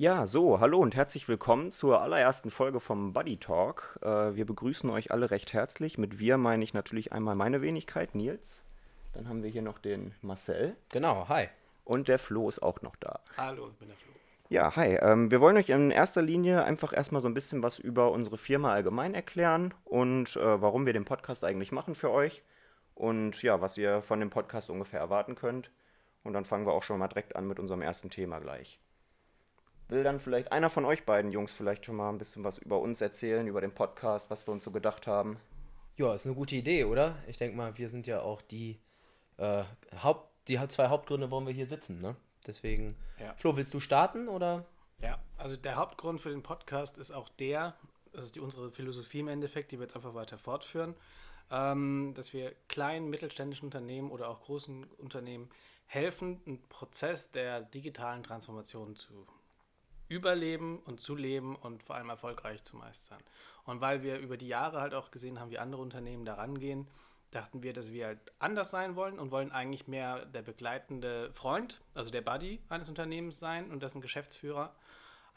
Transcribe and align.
Ja, 0.00 0.24
so, 0.24 0.60
hallo 0.60 0.78
und 0.78 0.96
herzlich 0.96 1.28
willkommen 1.28 1.70
zur 1.70 2.00
allerersten 2.00 2.50
Folge 2.50 2.80
vom 2.80 3.12
Buddy 3.12 3.36
Talk. 3.36 3.98
Äh, 4.00 4.34
wir 4.34 4.46
begrüßen 4.46 4.88
euch 4.88 5.10
alle 5.10 5.30
recht 5.30 5.52
herzlich. 5.52 5.98
Mit 5.98 6.18
wir 6.18 6.38
meine 6.38 6.64
ich 6.64 6.72
natürlich 6.72 7.12
einmal 7.12 7.34
meine 7.34 7.60
Wenigkeit, 7.60 8.14
Nils. 8.14 8.62
Dann 9.12 9.28
haben 9.28 9.42
wir 9.42 9.50
hier 9.50 9.60
noch 9.60 9.78
den 9.78 10.14
Marcel. 10.22 10.74
Genau, 10.88 11.28
hi. 11.28 11.48
Und 11.84 12.08
der 12.08 12.18
Flo 12.18 12.48
ist 12.48 12.62
auch 12.62 12.80
noch 12.80 12.96
da. 12.96 13.20
Hallo, 13.36 13.68
ich 13.68 13.76
bin 13.76 13.88
der 13.88 13.96
Flo. 13.98 14.10
Ja, 14.48 14.74
hi. 14.74 14.96
Ähm, 15.02 15.30
wir 15.30 15.42
wollen 15.42 15.58
euch 15.58 15.68
in 15.68 15.90
erster 15.90 16.22
Linie 16.22 16.64
einfach 16.64 16.94
erstmal 16.94 17.20
so 17.20 17.28
ein 17.28 17.34
bisschen 17.34 17.62
was 17.62 17.78
über 17.78 18.10
unsere 18.10 18.38
Firma 18.38 18.72
allgemein 18.72 19.12
erklären 19.12 19.74
und 19.84 20.34
äh, 20.34 20.62
warum 20.62 20.86
wir 20.86 20.94
den 20.94 21.04
Podcast 21.04 21.44
eigentlich 21.44 21.72
machen 21.72 21.94
für 21.94 22.08
euch 22.08 22.42
und 22.94 23.42
ja, 23.42 23.60
was 23.60 23.76
ihr 23.76 24.00
von 24.00 24.18
dem 24.18 24.30
Podcast 24.30 24.70
ungefähr 24.70 25.00
erwarten 25.00 25.34
könnt. 25.34 25.70
Und 26.24 26.32
dann 26.32 26.46
fangen 26.46 26.64
wir 26.64 26.72
auch 26.72 26.84
schon 26.84 26.98
mal 26.98 27.08
direkt 27.08 27.36
an 27.36 27.46
mit 27.46 27.58
unserem 27.58 27.82
ersten 27.82 28.08
Thema 28.08 28.38
gleich. 28.38 28.80
Will 29.90 30.04
dann 30.04 30.20
vielleicht 30.20 30.52
einer 30.52 30.70
von 30.70 30.84
euch 30.84 31.04
beiden 31.04 31.32
Jungs 31.32 31.52
vielleicht 31.52 31.84
schon 31.84 31.96
mal 31.96 32.10
ein 32.10 32.18
bisschen 32.18 32.44
was 32.44 32.58
über 32.58 32.78
uns 32.78 33.00
erzählen, 33.00 33.46
über 33.48 33.60
den 33.60 33.74
Podcast, 33.74 34.30
was 34.30 34.46
wir 34.46 34.52
uns 34.52 34.62
so 34.62 34.70
gedacht 34.70 35.08
haben? 35.08 35.40
Ja, 35.96 36.14
ist 36.14 36.26
eine 36.26 36.36
gute 36.36 36.54
Idee, 36.54 36.84
oder? 36.84 37.16
Ich 37.26 37.38
denke 37.38 37.56
mal, 37.56 37.76
wir 37.76 37.88
sind 37.88 38.06
ja 38.06 38.22
auch 38.22 38.40
die, 38.40 38.78
äh, 39.36 39.64
Haupt, 40.00 40.30
die 40.46 40.58
zwei 40.68 40.88
Hauptgründe, 40.88 41.30
warum 41.32 41.46
wir 41.46 41.52
hier 41.52 41.66
sitzen, 41.66 42.00
ne? 42.00 42.14
Deswegen, 42.46 42.96
Ja. 43.18 43.34
Flo, 43.34 43.56
willst 43.56 43.74
du 43.74 43.80
starten 43.80 44.28
oder? 44.28 44.64
Ja, 45.02 45.18
also 45.36 45.56
der 45.56 45.74
Hauptgrund 45.74 46.20
für 46.20 46.30
den 46.30 46.44
Podcast 46.44 46.96
ist 46.96 47.10
auch 47.10 47.28
der, 47.28 47.74
das 48.12 48.24
ist 48.24 48.36
die, 48.36 48.40
unsere 48.40 48.70
Philosophie 48.70 49.20
im 49.20 49.28
Endeffekt, 49.28 49.72
die 49.72 49.78
wir 49.78 49.82
jetzt 49.86 49.96
einfach 49.96 50.14
weiter 50.14 50.38
fortführen, 50.38 50.94
ähm, 51.50 52.12
dass 52.14 52.32
wir 52.32 52.54
kleinen, 52.68 53.10
mittelständischen 53.10 53.66
Unternehmen 53.66 54.12
oder 54.12 54.28
auch 54.28 54.40
großen 54.42 54.84
Unternehmen 54.98 55.50
helfen, 55.86 56.40
einen 56.46 56.62
Prozess 56.68 57.32
der 57.32 57.62
digitalen 57.62 58.22
Transformation 58.22 58.94
zu 58.94 59.26
überleben 60.10 60.80
und 60.80 61.00
zu 61.00 61.14
leben 61.14 61.56
und 61.56 61.82
vor 61.82 61.96
allem 61.96 62.10
erfolgreich 62.10 62.62
zu 62.62 62.76
meistern. 62.76 63.22
Und 63.64 63.80
weil 63.80 64.02
wir 64.02 64.18
über 64.18 64.36
die 64.36 64.48
Jahre 64.48 64.80
halt 64.80 64.92
auch 64.92 65.10
gesehen 65.10 65.38
haben, 65.38 65.50
wie 65.50 65.58
andere 65.58 65.80
Unternehmen 65.80 66.24
da 66.24 66.34
rangehen, 66.34 66.88
dachten 67.30 67.62
wir, 67.62 67.72
dass 67.72 67.92
wir 67.92 68.06
halt 68.06 68.18
anders 68.40 68.70
sein 68.70 68.96
wollen 68.96 69.20
und 69.20 69.30
wollen 69.30 69.52
eigentlich 69.52 69.86
mehr 69.86 70.26
der 70.26 70.42
begleitende 70.42 71.32
Freund, 71.32 71.80
also 71.94 72.10
der 72.10 72.22
Buddy 72.22 72.60
eines 72.68 72.88
Unternehmens 72.88 73.38
sein 73.38 73.70
und 73.70 73.84
dessen 73.84 74.00
Geschäftsführer, 74.00 74.74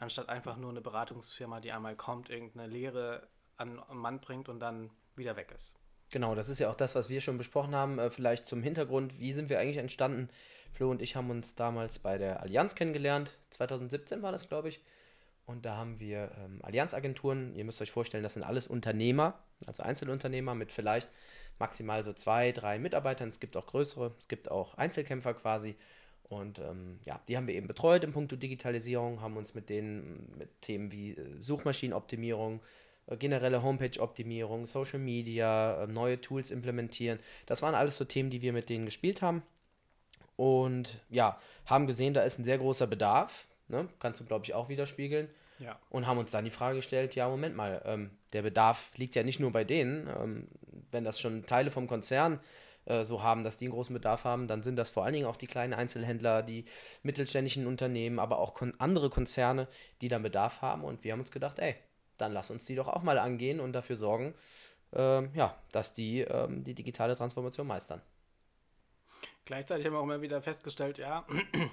anstatt 0.00 0.28
einfach 0.28 0.56
nur 0.56 0.70
eine 0.70 0.80
Beratungsfirma, 0.80 1.60
die 1.60 1.70
einmal 1.70 1.94
kommt, 1.94 2.28
irgendeine 2.28 2.66
Lehre 2.66 3.28
an 3.56 3.78
an 3.78 3.96
Mann 3.96 4.20
bringt 4.20 4.48
und 4.48 4.58
dann 4.58 4.90
wieder 5.14 5.36
weg 5.36 5.52
ist. 5.54 5.72
Genau, 6.10 6.34
das 6.34 6.48
ist 6.48 6.58
ja 6.58 6.68
auch 6.70 6.74
das, 6.74 6.96
was 6.96 7.08
wir 7.08 7.20
schon 7.20 7.38
besprochen 7.38 7.74
haben. 7.74 7.98
Äh, 7.98 8.10
vielleicht 8.10 8.46
zum 8.46 8.62
Hintergrund, 8.62 9.18
wie 9.18 9.32
sind 9.32 9.48
wir 9.48 9.60
eigentlich 9.60 9.78
entstanden? 9.78 10.28
Flo 10.74 10.90
und 10.90 11.00
ich 11.02 11.14
haben 11.14 11.30
uns 11.30 11.54
damals 11.54 12.00
bei 12.00 12.18
der 12.18 12.42
Allianz 12.42 12.74
kennengelernt. 12.74 13.38
2017 13.50 14.22
war 14.22 14.32
das, 14.32 14.48
glaube 14.48 14.68
ich. 14.68 14.80
Und 15.46 15.64
da 15.64 15.76
haben 15.76 16.00
wir 16.00 16.32
ähm, 16.42 16.58
Allianzagenturen. 16.62 17.54
Ihr 17.54 17.64
müsst 17.64 17.80
euch 17.80 17.92
vorstellen, 17.92 18.22
das 18.22 18.34
sind 18.34 18.42
alles 18.42 18.66
Unternehmer, 18.66 19.38
also 19.66 19.82
Einzelunternehmer 19.82 20.54
mit 20.54 20.72
vielleicht 20.72 21.08
maximal 21.58 22.02
so 22.02 22.12
zwei, 22.12 22.50
drei 22.50 22.78
Mitarbeitern. 22.78 23.28
Es 23.28 23.40
gibt 23.40 23.56
auch 23.56 23.66
größere, 23.66 24.14
es 24.18 24.26
gibt 24.26 24.50
auch 24.50 24.74
Einzelkämpfer 24.74 25.34
quasi. 25.34 25.76
Und 26.24 26.58
ähm, 26.58 26.98
ja, 27.04 27.20
die 27.28 27.36
haben 27.36 27.46
wir 27.46 27.54
eben 27.54 27.68
betreut 27.68 28.02
im 28.02 28.12
Punkto 28.12 28.34
Digitalisierung, 28.34 29.20
haben 29.20 29.36
uns 29.36 29.54
mit 29.54 29.68
denen 29.68 30.34
mit 30.38 30.62
Themen 30.62 30.90
wie 30.90 31.10
äh, 31.10 31.42
Suchmaschinenoptimierung, 31.42 32.60
äh, 33.06 33.16
generelle 33.16 33.62
Homepage-Optimierung, 33.62 34.66
Social 34.66 34.98
Media, 34.98 35.84
äh, 35.84 35.86
neue 35.86 36.20
Tools 36.20 36.50
implementieren. 36.50 37.18
Das 37.46 37.62
waren 37.62 37.74
alles 37.74 37.96
so 37.98 38.04
Themen, 38.04 38.30
die 38.30 38.40
wir 38.40 38.54
mit 38.54 38.70
denen 38.70 38.86
gespielt 38.86 39.20
haben. 39.22 39.42
Und 40.36 41.00
ja, 41.10 41.38
haben 41.66 41.86
gesehen, 41.86 42.14
da 42.14 42.22
ist 42.22 42.38
ein 42.38 42.44
sehr 42.44 42.58
großer 42.58 42.86
Bedarf. 42.86 43.46
Ne? 43.68 43.88
Kannst 43.98 44.20
du, 44.20 44.24
glaube 44.24 44.44
ich, 44.44 44.54
auch 44.54 44.68
widerspiegeln. 44.68 45.28
Ja. 45.58 45.78
Und 45.88 46.06
haben 46.06 46.18
uns 46.18 46.32
dann 46.32 46.44
die 46.44 46.50
Frage 46.50 46.76
gestellt, 46.76 47.14
ja, 47.14 47.28
Moment 47.28 47.56
mal, 47.56 47.80
ähm, 47.84 48.10
der 48.32 48.42
Bedarf 48.42 48.96
liegt 48.96 49.14
ja 49.14 49.22
nicht 49.22 49.38
nur 49.38 49.52
bei 49.52 49.64
denen. 49.64 50.08
Ähm, 50.08 50.48
wenn 50.90 51.04
das 51.04 51.20
schon 51.20 51.46
Teile 51.46 51.70
vom 51.70 51.86
Konzern 51.86 52.40
äh, 52.86 53.04
so 53.04 53.22
haben, 53.22 53.44
dass 53.44 53.56
die 53.56 53.66
einen 53.66 53.72
großen 53.72 53.94
Bedarf 53.94 54.24
haben, 54.24 54.48
dann 54.48 54.62
sind 54.62 54.76
das 54.76 54.90
vor 54.90 55.04
allen 55.04 55.14
Dingen 55.14 55.26
auch 55.26 55.36
die 55.36 55.46
kleinen 55.46 55.72
Einzelhändler, 55.72 56.42
die 56.42 56.64
mittelständischen 57.02 57.66
Unternehmen, 57.66 58.18
aber 58.18 58.38
auch 58.38 58.54
kon 58.54 58.72
andere 58.78 59.10
Konzerne, 59.10 59.68
die 60.00 60.08
dann 60.08 60.22
Bedarf 60.22 60.62
haben. 60.62 60.84
Und 60.84 61.04
wir 61.04 61.12
haben 61.12 61.20
uns 61.20 61.30
gedacht, 61.30 61.58
ey, 61.58 61.76
dann 62.18 62.32
lass 62.32 62.50
uns 62.50 62.64
die 62.64 62.74
doch 62.74 62.88
auch 62.88 63.02
mal 63.02 63.18
angehen 63.18 63.60
und 63.60 63.72
dafür 63.72 63.96
sorgen, 63.96 64.34
ähm, 64.92 65.30
ja, 65.34 65.56
dass 65.72 65.94
die 65.94 66.20
ähm, 66.20 66.64
die 66.64 66.74
digitale 66.74 67.16
Transformation 67.16 67.66
meistern. 67.66 68.00
Gleichzeitig 69.44 69.86
haben 69.86 69.92
wir 69.92 69.98
auch 69.98 70.04
immer 70.04 70.22
wieder 70.22 70.40
festgestellt, 70.40 70.98
ja, 70.98 71.24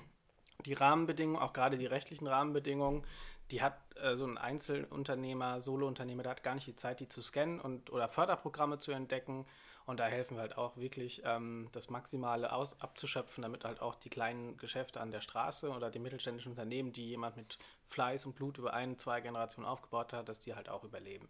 die 0.66 0.74
Rahmenbedingungen, 0.74 1.42
auch 1.42 1.54
gerade 1.54 1.78
die 1.78 1.86
rechtlichen 1.86 2.28
Rahmenbedingungen, 2.28 3.04
die 3.52 3.62
hat 3.62 3.78
äh, 3.96 4.16
so 4.16 4.26
ein 4.26 4.38
Einzelunternehmer, 4.38 5.62
Solounternehmer, 5.62 6.24
der 6.24 6.32
hat 6.32 6.44
gar 6.44 6.56
nicht 6.56 6.68
die 6.68 6.76
Zeit, 6.76 7.00
die 7.00 7.08
zu 7.08 7.22
scannen 7.22 7.60
und 7.60 7.92
oder 7.92 8.08
Förderprogramme 8.08 8.78
zu 8.80 8.92
entdecken. 8.92 9.46
Und 9.86 10.00
da 10.00 10.06
helfen 10.06 10.38
wir 10.38 10.42
halt 10.42 10.58
auch 10.58 10.78
wirklich, 10.78 11.22
ähm, 11.26 11.68
das 11.72 11.90
Maximale 11.90 12.54
aus 12.54 12.80
abzuschöpfen, 12.80 13.42
damit 13.42 13.66
halt 13.66 13.82
auch 13.82 13.96
die 13.96 14.10
kleinen 14.10 14.56
Geschäfte 14.58 15.02
an 15.02 15.12
der 15.12 15.22
Straße 15.22 15.70
oder 15.70 15.90
die 15.90 16.00
mittelständischen 16.00 16.52
Unternehmen, 16.52 16.94
die 16.94 17.10
jemand 17.10 17.36
mit 17.36 17.58
Fleiß 17.88 18.26
und 18.26 18.36
Blut 18.36 18.58
über 18.58 18.74
ein, 18.74 19.00
zwei 19.00 19.22
Generationen 19.22 19.68
aufgebaut 19.68 20.14
hat, 20.14 20.30
dass 20.30 20.40
die 20.40 20.56
halt 20.56 20.70
auch 20.70 20.84
überleben. 20.84 21.30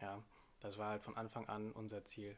Ja, 0.00 0.22
das 0.60 0.76
war 0.78 0.90
halt 0.90 1.02
von 1.02 1.16
Anfang 1.16 1.48
an 1.48 1.72
unser 1.72 2.04
Ziel. 2.04 2.36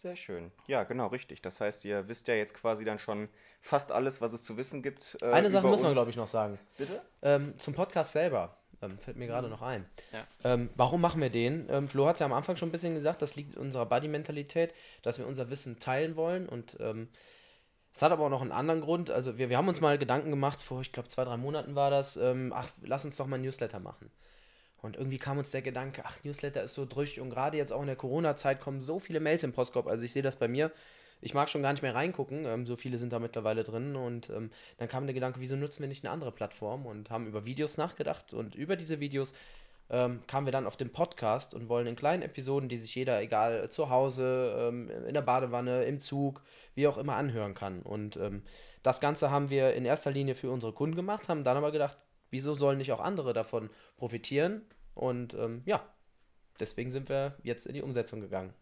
Sehr 0.00 0.16
schön. 0.16 0.50
Ja, 0.66 0.84
genau, 0.84 1.08
richtig. 1.08 1.42
Das 1.42 1.60
heißt, 1.60 1.84
ihr 1.84 2.08
wisst 2.08 2.26
ja 2.26 2.32
jetzt 2.34 2.54
quasi 2.54 2.86
dann 2.86 2.98
schon 2.98 3.28
fast 3.60 3.92
alles, 3.92 4.22
was 4.22 4.32
es 4.32 4.42
zu 4.42 4.56
wissen 4.56 4.82
gibt. 4.82 5.18
äh, 5.20 5.26
Eine 5.26 5.50
Sache 5.50 5.68
müssen 5.68 5.82
wir, 5.82 5.88
uns. 5.90 5.94
glaube 5.94 6.08
ich, 6.10 6.16
noch 6.16 6.26
sagen. 6.26 6.58
Bitte? 6.78 7.02
Ähm, 7.20 7.52
zum 7.58 7.74
Podcast 7.74 8.12
selber. 8.12 8.56
Ähm, 8.80 8.98
fällt 8.98 9.18
mir 9.18 9.26
gerade 9.26 9.48
noch 9.50 9.60
ein. 9.60 9.84
Ja. 10.10 10.26
Ähm, 10.42 10.70
warum 10.74 11.02
machen 11.02 11.20
wir 11.20 11.28
den? 11.28 11.68
Ähm, 11.68 11.86
Flo 11.86 12.06
hat 12.06 12.14
es 12.14 12.20
ja 12.20 12.26
am 12.26 12.32
Anfang 12.32 12.56
schon 12.56 12.70
ein 12.70 12.72
bisschen 12.72 12.94
gesagt, 12.94 13.20
das 13.20 13.36
liegt 13.36 13.56
in 13.56 13.60
unserer 13.60 13.84
Buddy-Mentalität, 13.84 14.72
dass 15.02 15.18
wir 15.18 15.26
unser 15.26 15.50
Wissen 15.50 15.78
teilen 15.80 16.16
wollen. 16.16 16.48
Und 16.48 16.78
ähm, 16.80 17.08
es 17.92 18.00
hat 18.00 18.10
aber 18.10 18.24
auch 18.24 18.30
noch 18.30 18.40
einen 18.40 18.52
anderen 18.52 18.80
Grund. 18.80 19.10
Also 19.10 19.36
wir, 19.36 19.50
wir 19.50 19.58
haben 19.58 19.68
uns 19.68 19.82
mal 19.82 19.98
Gedanken 19.98 20.30
gemacht, 20.30 20.62
vor, 20.62 20.80
ich 20.80 20.92
glaube, 20.92 21.10
zwei, 21.10 21.24
drei 21.24 21.36
Monaten 21.36 21.74
war 21.74 21.90
das, 21.90 22.16
ähm, 22.16 22.54
ach, 22.56 22.70
lass 22.80 23.04
uns 23.04 23.18
doch 23.18 23.26
mal 23.26 23.36
ein 23.36 23.42
Newsletter 23.42 23.80
machen. 23.80 24.10
Und 24.82 24.96
irgendwie 24.96 25.18
kam 25.18 25.38
uns 25.38 25.50
der 25.50 25.62
Gedanke, 25.62 26.02
ach, 26.04 26.16
Newsletter 26.24 26.62
ist 26.62 26.74
so 26.74 26.86
drüch 26.86 27.20
und 27.20 27.30
gerade 27.30 27.56
jetzt 27.56 27.72
auch 27.72 27.80
in 27.80 27.86
der 27.86 27.96
Corona-Zeit 27.96 28.60
kommen 28.60 28.80
so 28.80 28.98
viele 28.98 29.20
Mails 29.20 29.42
im 29.42 29.52
Postkorb. 29.52 29.86
Also 29.86 30.04
ich 30.04 30.12
sehe 30.12 30.22
das 30.22 30.36
bei 30.36 30.48
mir. 30.48 30.72
Ich 31.22 31.34
mag 31.34 31.50
schon 31.50 31.62
gar 31.62 31.72
nicht 31.72 31.82
mehr 31.82 31.94
reingucken, 31.94 32.46
ähm, 32.46 32.66
so 32.66 32.76
viele 32.76 32.96
sind 32.96 33.12
da 33.12 33.18
mittlerweile 33.18 33.62
drin. 33.62 33.94
Und 33.94 34.30
ähm, 34.30 34.50
dann 34.78 34.88
kam 34.88 35.06
der 35.06 35.14
Gedanke, 35.14 35.40
wieso 35.40 35.56
nutzen 35.56 35.82
wir 35.82 35.88
nicht 35.88 36.04
eine 36.04 36.12
andere 36.12 36.32
Plattform 36.32 36.86
und 36.86 37.10
haben 37.10 37.26
über 37.26 37.44
Videos 37.44 37.76
nachgedacht. 37.76 38.32
Und 38.32 38.54
über 38.54 38.76
diese 38.76 39.00
Videos 39.00 39.34
ähm, 39.90 40.20
kamen 40.26 40.46
wir 40.46 40.52
dann 40.52 40.66
auf 40.66 40.76
den 40.76 40.90
Podcast 40.90 41.52
und 41.52 41.68
wollen 41.68 41.86
in 41.86 41.96
kleinen 41.96 42.22
Episoden, 42.22 42.68
die 42.68 42.76
sich 42.76 42.94
jeder, 42.94 43.20
egal 43.20 43.68
zu 43.70 43.90
Hause, 43.90 44.56
ähm, 44.58 44.88
in 45.06 45.14
der 45.14 45.22
Badewanne, 45.22 45.84
im 45.84 46.00
Zug, 46.00 46.42
wie 46.74 46.86
auch 46.86 46.96
immer 46.96 47.16
anhören 47.16 47.54
kann. 47.54 47.82
Und 47.82 48.16
ähm, 48.16 48.42
das 48.82 49.00
Ganze 49.00 49.30
haben 49.30 49.50
wir 49.50 49.74
in 49.74 49.84
erster 49.84 50.10
Linie 50.10 50.34
für 50.34 50.50
unsere 50.50 50.72
Kunden 50.72 50.96
gemacht, 50.96 51.28
haben 51.28 51.44
dann 51.44 51.56
aber 51.56 51.72
gedacht, 51.72 51.98
wieso 52.30 52.54
sollen 52.54 52.78
nicht 52.78 52.92
auch 52.92 53.00
andere 53.00 53.32
davon 53.32 53.70
profitieren? 53.96 54.62
Und 54.94 55.34
ähm, 55.34 55.62
ja, 55.66 55.82
deswegen 56.58 56.90
sind 56.90 57.08
wir 57.08 57.36
jetzt 57.42 57.66
in 57.66 57.74
die 57.74 57.82
Umsetzung 57.82 58.20
gegangen. 58.20 58.54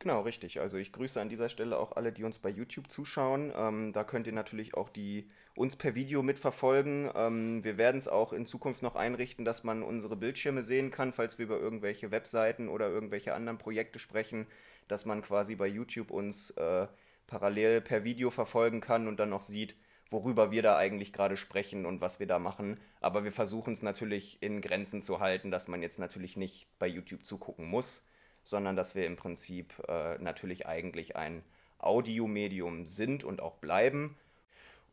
Genau, 0.00 0.22
richtig. 0.22 0.60
Also 0.60 0.78
ich 0.78 0.92
grüße 0.92 1.20
an 1.20 1.28
dieser 1.28 1.50
Stelle 1.50 1.78
auch 1.78 1.92
alle, 1.92 2.10
die 2.10 2.24
uns 2.24 2.38
bei 2.38 2.48
YouTube 2.48 2.90
zuschauen. 2.90 3.52
Ähm, 3.54 3.92
da 3.92 4.02
könnt 4.02 4.26
ihr 4.26 4.32
natürlich 4.32 4.72
auch 4.74 4.88
die 4.88 5.28
uns 5.54 5.76
per 5.76 5.94
Video 5.94 6.22
mitverfolgen. 6.22 7.10
Ähm, 7.14 7.62
wir 7.64 7.76
werden 7.76 7.98
es 7.98 8.08
auch 8.08 8.32
in 8.32 8.46
Zukunft 8.46 8.80
noch 8.80 8.96
einrichten, 8.96 9.44
dass 9.44 9.62
man 9.62 9.82
unsere 9.82 10.16
Bildschirme 10.16 10.62
sehen 10.62 10.90
kann, 10.90 11.12
falls 11.12 11.38
wir 11.38 11.44
über 11.44 11.60
irgendwelche 11.60 12.10
Webseiten 12.10 12.70
oder 12.70 12.88
irgendwelche 12.88 13.34
anderen 13.34 13.58
Projekte 13.58 13.98
sprechen, 13.98 14.46
dass 14.88 15.04
man 15.04 15.20
quasi 15.20 15.54
bei 15.54 15.66
YouTube 15.66 16.10
uns 16.10 16.50
äh, 16.52 16.86
parallel 17.26 17.82
per 17.82 18.02
Video 18.02 18.30
verfolgen 18.30 18.80
kann 18.80 19.06
und 19.06 19.20
dann 19.20 19.28
noch 19.28 19.42
sieht, 19.42 19.76
worüber 20.10 20.50
wir 20.50 20.62
da 20.62 20.76
eigentlich 20.76 21.12
gerade 21.12 21.36
sprechen 21.36 21.86
und 21.86 22.00
was 22.00 22.20
wir 22.20 22.26
da 22.26 22.38
machen. 22.38 22.78
Aber 23.00 23.24
wir 23.24 23.32
versuchen 23.32 23.72
es 23.72 23.82
natürlich 23.82 24.38
in 24.42 24.60
Grenzen 24.60 25.02
zu 25.02 25.20
halten, 25.20 25.50
dass 25.50 25.68
man 25.68 25.82
jetzt 25.82 25.98
natürlich 25.98 26.36
nicht 26.36 26.66
bei 26.78 26.86
YouTube 26.86 27.24
zugucken 27.24 27.66
muss 27.66 28.02
sondern 28.44 28.76
dass 28.76 28.94
wir 28.94 29.06
im 29.06 29.16
Prinzip 29.16 29.72
äh, 29.88 30.18
natürlich 30.18 30.66
eigentlich 30.66 31.16
ein 31.16 31.42
Audiomedium 31.78 32.84
sind 32.84 33.24
und 33.24 33.40
auch 33.40 33.56
bleiben. 33.56 34.16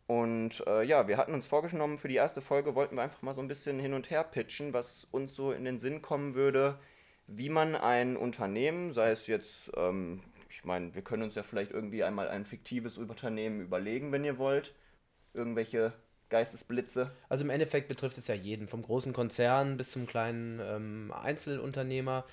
Und 0.05 0.65
äh, 0.67 0.83
ja, 0.83 1.07
wir 1.07 1.17
hatten 1.17 1.33
uns 1.33 1.47
vorgenommen, 1.47 1.97
für 1.97 2.07
die 2.07 2.15
erste 2.15 2.39
Folge 2.39 2.75
wollten 2.75 2.95
wir 2.95 3.03
einfach 3.03 3.21
mal 3.21 3.35
so 3.35 3.41
ein 3.41 3.49
bisschen 3.49 3.77
hin 3.79 3.93
und 3.93 4.09
her 4.09 4.23
pitchen, 4.23 4.73
was 4.73 5.05
uns 5.11 5.35
so 5.35 5.51
in 5.51 5.65
den 5.65 5.79
Sinn 5.79 6.01
kommen 6.01 6.33
würde, 6.33 6.79
wie 7.27 7.49
man 7.49 7.75
ein 7.75 8.15
Unternehmen, 8.15 8.93
sei 8.93 9.11
es 9.11 9.27
jetzt, 9.27 9.69
ähm, 9.75 10.21
ich 10.49 10.63
meine, 10.63 10.95
wir 10.95 11.01
können 11.01 11.23
uns 11.23 11.35
ja 11.35 11.43
vielleicht 11.43 11.71
irgendwie 11.71 12.05
einmal 12.05 12.29
ein 12.29 12.45
fiktives 12.45 12.97
Unternehmen 12.97 13.59
überlegen, 13.59 14.13
wenn 14.13 14.23
ihr 14.23 14.37
wollt. 14.37 14.73
Irgendwelche 15.37 15.93
Geistesblitze. 16.29 17.11
Also 17.29 17.43
im 17.45 17.49
Endeffekt 17.49 17.87
betrifft 17.87 18.17
es 18.17 18.27
ja 18.27 18.35
jeden, 18.35 18.67
vom 18.67 18.81
großen 18.81 19.13
Konzern 19.13 19.77
bis 19.77 19.91
zum 19.91 20.05
kleinen 20.07 20.59
ähm, 20.61 21.13
Einzelunternehmer. 21.13 22.25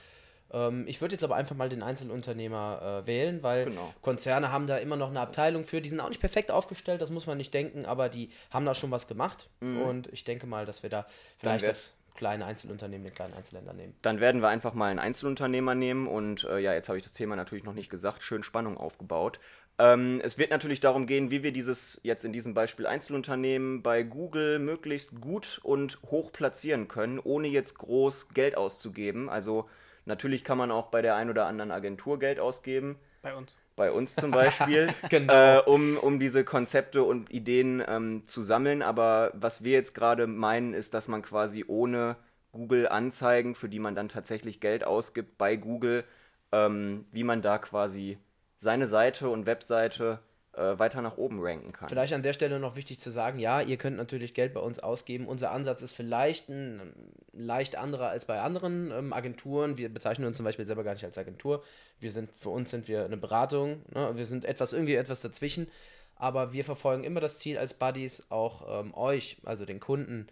Ähm, 0.52 0.84
ich 0.88 1.00
würde 1.00 1.14
jetzt 1.14 1.22
aber 1.22 1.36
einfach 1.36 1.54
mal 1.54 1.68
den 1.68 1.82
Einzelunternehmer 1.82 3.02
äh, 3.02 3.06
wählen, 3.06 3.42
weil 3.42 3.66
Genau. 3.66 3.94
Konzerne 4.02 4.50
haben 4.50 4.66
da 4.66 4.78
immer 4.78 4.96
noch 4.96 5.10
eine 5.10 5.20
Abteilung 5.20 5.64
für. 5.64 5.80
Die 5.80 5.88
sind 5.88 6.00
auch 6.00 6.08
nicht 6.08 6.20
perfekt 6.20 6.50
aufgestellt, 6.50 7.00
das 7.02 7.10
muss 7.10 7.26
man 7.26 7.38
nicht 7.38 7.54
denken, 7.54 7.86
aber 7.86 8.08
die 8.08 8.30
haben 8.50 8.66
da 8.66 8.74
schon 8.74 8.90
was 8.90 9.06
gemacht. 9.06 9.48
Und 9.60 10.08
ich 10.12 10.24
denke 10.24 10.46
mal, 10.46 10.66
dass 10.66 10.82
wir 10.82 10.90
da 10.90 11.06
vielleicht 11.38 11.66
das 11.66 11.94
kleine 12.14 12.46
Einzelunternehmen, 12.46 13.04
den 13.04 13.14
kleinen 13.14 13.34
Einzelländer 13.34 13.72
nehmen. 13.72 13.94
Dann 14.02 14.20
werden 14.20 14.40
wir 14.40 14.48
einfach 14.48 14.72
mal 14.74 14.86
einen 14.90 15.00
Einzelunternehmer 15.00 15.74
nehmen 15.74 16.06
und 16.06 16.44
äh, 16.44 16.58
ja, 16.58 16.72
jetzt 16.72 16.88
habe 16.88 16.96
ich 16.98 17.04
das 17.04 17.12
Thema 17.12 17.34
natürlich 17.34 17.64
noch 17.64 17.74
nicht 17.74 17.90
gesagt, 17.90 18.22
schön 18.22 18.42
Spannung 18.44 18.76
aufgebaut. 18.76 19.40
Ähm, 19.78 20.20
es 20.22 20.38
wird 20.38 20.50
natürlich 20.50 20.80
darum 20.80 21.06
gehen, 21.06 21.30
wie 21.30 21.42
wir 21.42 21.52
dieses 21.52 22.00
jetzt 22.04 22.24
in 22.24 22.32
diesem 22.32 22.54
Beispiel 22.54 22.86
Einzelunternehmen 22.86 23.82
bei 23.82 24.02
Google 24.04 24.58
möglichst 24.60 25.20
gut 25.20 25.60
und 25.64 25.98
hoch 26.04 26.32
platzieren 26.32 26.86
können, 26.88 27.18
ohne 27.18 27.48
jetzt 27.48 27.76
groß 27.78 28.28
Geld 28.34 28.56
auszugeben. 28.56 29.28
Also 29.28 29.68
natürlich 30.04 30.44
kann 30.44 30.58
man 30.58 30.70
auch 30.70 30.88
bei 30.90 31.02
der 31.02 31.16
ein 31.16 31.28
oder 31.30 31.46
anderen 31.46 31.72
Agentur 31.72 32.18
Geld 32.20 32.38
ausgeben, 32.38 32.98
Bei 33.22 33.34
uns. 33.34 33.58
bei 33.76 33.90
uns 33.92 34.14
zum 34.16 34.32
Beispiel, 34.32 34.94
Genau. 35.08 35.58
äh, 35.58 35.62
um, 35.66 35.96
um 35.98 36.20
diese 36.20 36.44
Konzepte 36.44 37.02
und 37.02 37.32
Ideen 37.32 37.82
ähm, 37.86 38.22
zu 38.26 38.42
sammeln. 38.42 38.82
Aber 38.82 39.32
was 39.34 39.64
wir 39.64 39.72
jetzt 39.72 39.94
gerade 39.94 40.26
meinen, 40.28 40.74
ist, 40.74 40.94
dass 40.94 41.08
man 41.08 41.22
quasi 41.22 41.64
ohne 41.66 42.16
Google-Anzeigen, 42.52 43.54
für 43.56 43.68
die 43.68 43.80
man 43.80 43.94
dann 43.96 44.08
tatsächlich 44.08 44.60
Geld 44.60 44.84
ausgibt 44.84 45.36
bei 45.38 45.56
Google, 45.56 46.04
ähm, 46.52 47.06
wie 47.12 47.24
man 47.24 47.42
da 47.42 47.58
quasi 47.58 48.18
seine 48.60 48.86
Seite 48.86 49.28
und 49.28 49.46
Webseite 49.46 50.20
äh, 50.56 50.78
weiter 50.78 51.02
nach 51.02 51.16
oben 51.16 51.40
ranken 51.40 51.72
kann. 51.72 51.88
Vielleicht 51.88 52.12
an 52.12 52.22
der 52.22 52.32
Stelle 52.32 52.60
noch 52.60 52.76
wichtig 52.76 52.98
zu 53.00 53.10
sagen, 53.10 53.38
ja, 53.38 53.60
ihr 53.60 53.76
könnt 53.76 53.96
natürlich 53.96 54.34
Geld 54.34 54.54
bei 54.54 54.60
uns 54.60 54.78
ausgeben. 54.78 55.26
Unser 55.26 55.50
Ansatz 55.50 55.82
ist 55.82 55.92
vielleicht 55.92 56.48
ein 56.48 56.94
leicht 57.32 57.76
anderer 57.76 58.08
als 58.08 58.24
bei 58.24 58.40
anderen 58.40 58.90
ähm, 58.92 59.12
Agenturen. 59.12 59.78
Wir 59.78 59.92
bezeichnen 59.92 60.26
uns 60.26 60.36
zum 60.36 60.44
Beispiel 60.44 60.66
selber 60.66 60.84
gar 60.84 60.94
nicht 60.94 61.04
als 61.04 61.18
Agentur. 61.18 61.62
Wir 61.98 62.12
sind, 62.12 62.30
für 62.36 62.50
uns 62.50 62.70
sind 62.70 62.88
wir 62.88 63.04
eine 63.04 63.16
Beratung. 63.16 63.82
Ne? 63.92 64.12
Wir 64.14 64.26
sind 64.26 64.44
etwas, 64.44 64.72
irgendwie 64.72 64.94
etwas 64.94 65.20
dazwischen. 65.20 65.68
Aber 66.16 66.52
wir 66.52 66.64
verfolgen 66.64 67.02
immer 67.02 67.20
das 67.20 67.38
Ziel 67.40 67.58
als 67.58 67.74
Buddies, 67.74 68.26
auch 68.30 68.80
ähm, 68.80 68.94
euch, 68.94 69.38
also 69.44 69.64
den 69.64 69.80
Kunden, 69.80 70.28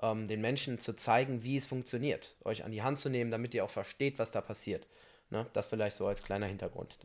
ähm, 0.00 0.28
den 0.28 0.40
Menschen 0.40 0.78
zu 0.78 0.94
zeigen, 0.94 1.42
wie 1.42 1.56
es 1.56 1.66
funktioniert. 1.66 2.34
Euch 2.44 2.64
an 2.64 2.72
die 2.72 2.82
Hand 2.82 2.98
zu 2.98 3.10
nehmen, 3.10 3.30
damit 3.30 3.52
ihr 3.52 3.64
auch 3.64 3.70
versteht, 3.70 4.18
was 4.18 4.30
da 4.30 4.40
passiert. 4.40 4.86
Ne? 5.28 5.46
Das 5.52 5.66
vielleicht 5.66 5.96
so 5.96 6.06
als 6.06 6.22
kleiner 6.22 6.46
Hintergrund. 6.46 6.96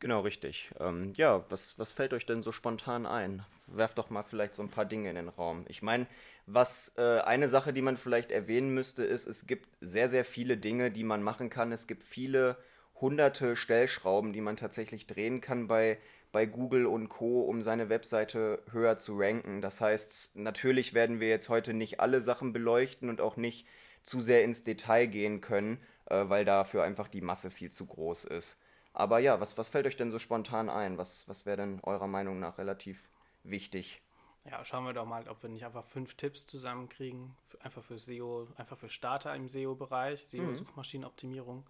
Genau, 0.00 0.20
richtig. 0.20 0.70
Ähm, 0.80 1.12
ja, 1.16 1.44
was, 1.50 1.78
was 1.78 1.92
fällt 1.92 2.14
euch 2.14 2.24
denn 2.24 2.42
so 2.42 2.52
spontan 2.52 3.04
ein? 3.06 3.44
Werft 3.66 3.98
doch 3.98 4.08
mal 4.10 4.22
vielleicht 4.22 4.54
so 4.54 4.62
ein 4.62 4.70
paar 4.70 4.86
Dinge 4.86 5.10
in 5.10 5.16
den 5.16 5.28
Raum. 5.28 5.64
Ich 5.68 5.82
meine, 5.82 6.06
was 6.46 6.92
äh, 6.96 7.20
eine 7.20 7.48
Sache, 7.50 7.72
die 7.74 7.82
man 7.82 7.96
vielleicht 7.98 8.30
erwähnen 8.30 8.70
müsste, 8.72 9.04
ist, 9.04 9.26
es 9.26 9.46
gibt 9.46 9.68
sehr, 9.82 10.08
sehr 10.08 10.24
viele 10.24 10.56
Dinge, 10.56 10.90
die 10.90 11.04
man 11.04 11.22
machen 11.22 11.50
kann. 11.50 11.70
Es 11.70 11.86
gibt 11.86 12.02
viele 12.02 12.56
hunderte 13.00 13.56
Stellschrauben, 13.56 14.32
die 14.32 14.40
man 14.40 14.56
tatsächlich 14.56 15.06
drehen 15.06 15.40
kann 15.42 15.68
bei, 15.68 15.98
bei 16.32 16.46
Google 16.46 16.86
und 16.86 17.08
Co., 17.10 17.42
um 17.42 17.60
seine 17.62 17.90
Webseite 17.90 18.62
höher 18.72 18.98
zu 18.98 19.18
ranken. 19.18 19.60
Das 19.60 19.80
heißt, 19.82 20.30
natürlich 20.34 20.94
werden 20.94 21.20
wir 21.20 21.28
jetzt 21.28 21.50
heute 21.50 21.74
nicht 21.74 22.00
alle 22.00 22.22
Sachen 22.22 22.52
beleuchten 22.54 23.10
und 23.10 23.20
auch 23.20 23.36
nicht 23.36 23.66
zu 24.02 24.22
sehr 24.22 24.44
ins 24.44 24.64
Detail 24.64 25.06
gehen 25.06 25.42
können, 25.42 25.78
äh, 26.06 26.24
weil 26.28 26.46
dafür 26.46 26.84
einfach 26.84 27.08
die 27.08 27.20
Masse 27.20 27.50
viel 27.50 27.70
zu 27.70 27.84
groß 27.86 28.24
ist. 28.24 28.58
Aber 28.92 29.18
ja, 29.18 29.40
was, 29.40 29.56
was 29.56 29.68
fällt 29.68 29.86
euch 29.86 29.96
denn 29.96 30.10
so 30.10 30.18
spontan 30.18 30.68
ein? 30.68 30.98
Was, 30.98 31.28
was 31.28 31.46
wäre 31.46 31.56
denn 31.58 31.80
eurer 31.82 32.06
Meinung 32.08 32.40
nach 32.40 32.58
relativ 32.58 33.00
wichtig? 33.44 34.02
Ja, 34.50 34.64
schauen 34.64 34.84
wir 34.84 34.92
doch 34.94 35.04
mal, 35.04 35.28
ob 35.28 35.42
wir 35.42 35.50
nicht 35.50 35.64
einfach 35.64 35.84
fünf 35.84 36.14
Tipps 36.14 36.46
zusammenkriegen. 36.46 37.36
Einfach 37.60 37.84
für 37.84 37.98
SEO, 37.98 38.48
einfach 38.56 38.78
für 38.78 38.88
Starter 38.88 39.34
im 39.34 39.48
SEO-Bereich, 39.48 40.24
SEO-Suchmaschinenoptimierung. 40.28 41.66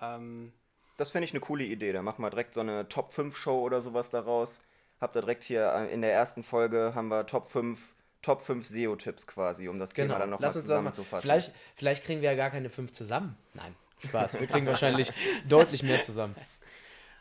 Ähm, 0.00 0.52
Das 0.96 1.10
fände 1.10 1.26
ich 1.26 1.32
eine 1.32 1.40
coole 1.40 1.64
Idee. 1.64 1.92
Da 1.92 2.02
machen 2.02 2.22
wir 2.22 2.30
direkt 2.30 2.54
so 2.54 2.60
eine 2.60 2.88
Top 2.88 3.12
5 3.12 3.36
Show 3.36 3.60
oder 3.60 3.80
sowas 3.82 4.10
daraus. 4.10 4.60
Habt 5.00 5.14
ihr 5.14 5.20
direkt 5.20 5.44
hier 5.44 5.70
äh, 5.72 5.92
in 5.92 6.00
der 6.00 6.12
ersten 6.12 6.42
Folge 6.42 6.92
haben 6.94 7.08
wir 7.08 7.26
Top 7.26 7.48
5, 7.48 7.78
Top 8.22 8.40
5 8.42 8.66
SEO-Tipps 8.66 9.26
quasi, 9.26 9.68
um 9.68 9.78
das 9.78 9.90
Thema 9.90 10.18
dann 10.18 10.30
nochmal 10.30 10.48
Genau. 10.50 10.60
Zusammenzufassen. 10.62 11.22
Vielleicht, 11.22 11.52
vielleicht 11.74 12.02
kriegen 12.04 12.22
wir 12.22 12.30
ja 12.30 12.36
gar 12.36 12.50
keine 12.50 12.70
fünf 12.70 12.92
zusammen. 12.92 13.36
Nein, 13.52 13.74
Spaß. 14.06 14.40
Wir 14.40 14.46
kriegen 14.46 14.66
wahrscheinlich 14.66 15.12
deutlich 15.48 15.82
mehr 15.82 16.00
zusammen. 16.00 16.34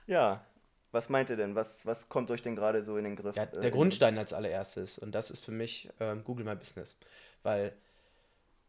Ja, 0.07 0.45
was 0.91 1.09
meint 1.09 1.29
ihr 1.29 1.35
denn? 1.35 1.55
Was, 1.55 1.85
was 1.85 2.07
kommt 2.09 2.31
euch 2.31 2.41
denn 2.41 2.55
gerade 2.55 2.83
so 2.83 2.97
in 2.97 3.03
den 3.03 3.15
Griff? 3.15 3.35
Ja, 3.35 3.43
äh, 3.43 3.59
der 3.59 3.71
Grundstein 3.71 4.17
als 4.17 4.33
allererstes. 4.33 4.97
Und 4.97 5.13
das 5.13 5.29
ist 5.29 5.43
für 5.43 5.51
mich 5.51 5.89
ähm, 5.99 6.23
Google 6.23 6.45
My 6.45 6.55
Business. 6.55 6.97
Weil 7.43 7.73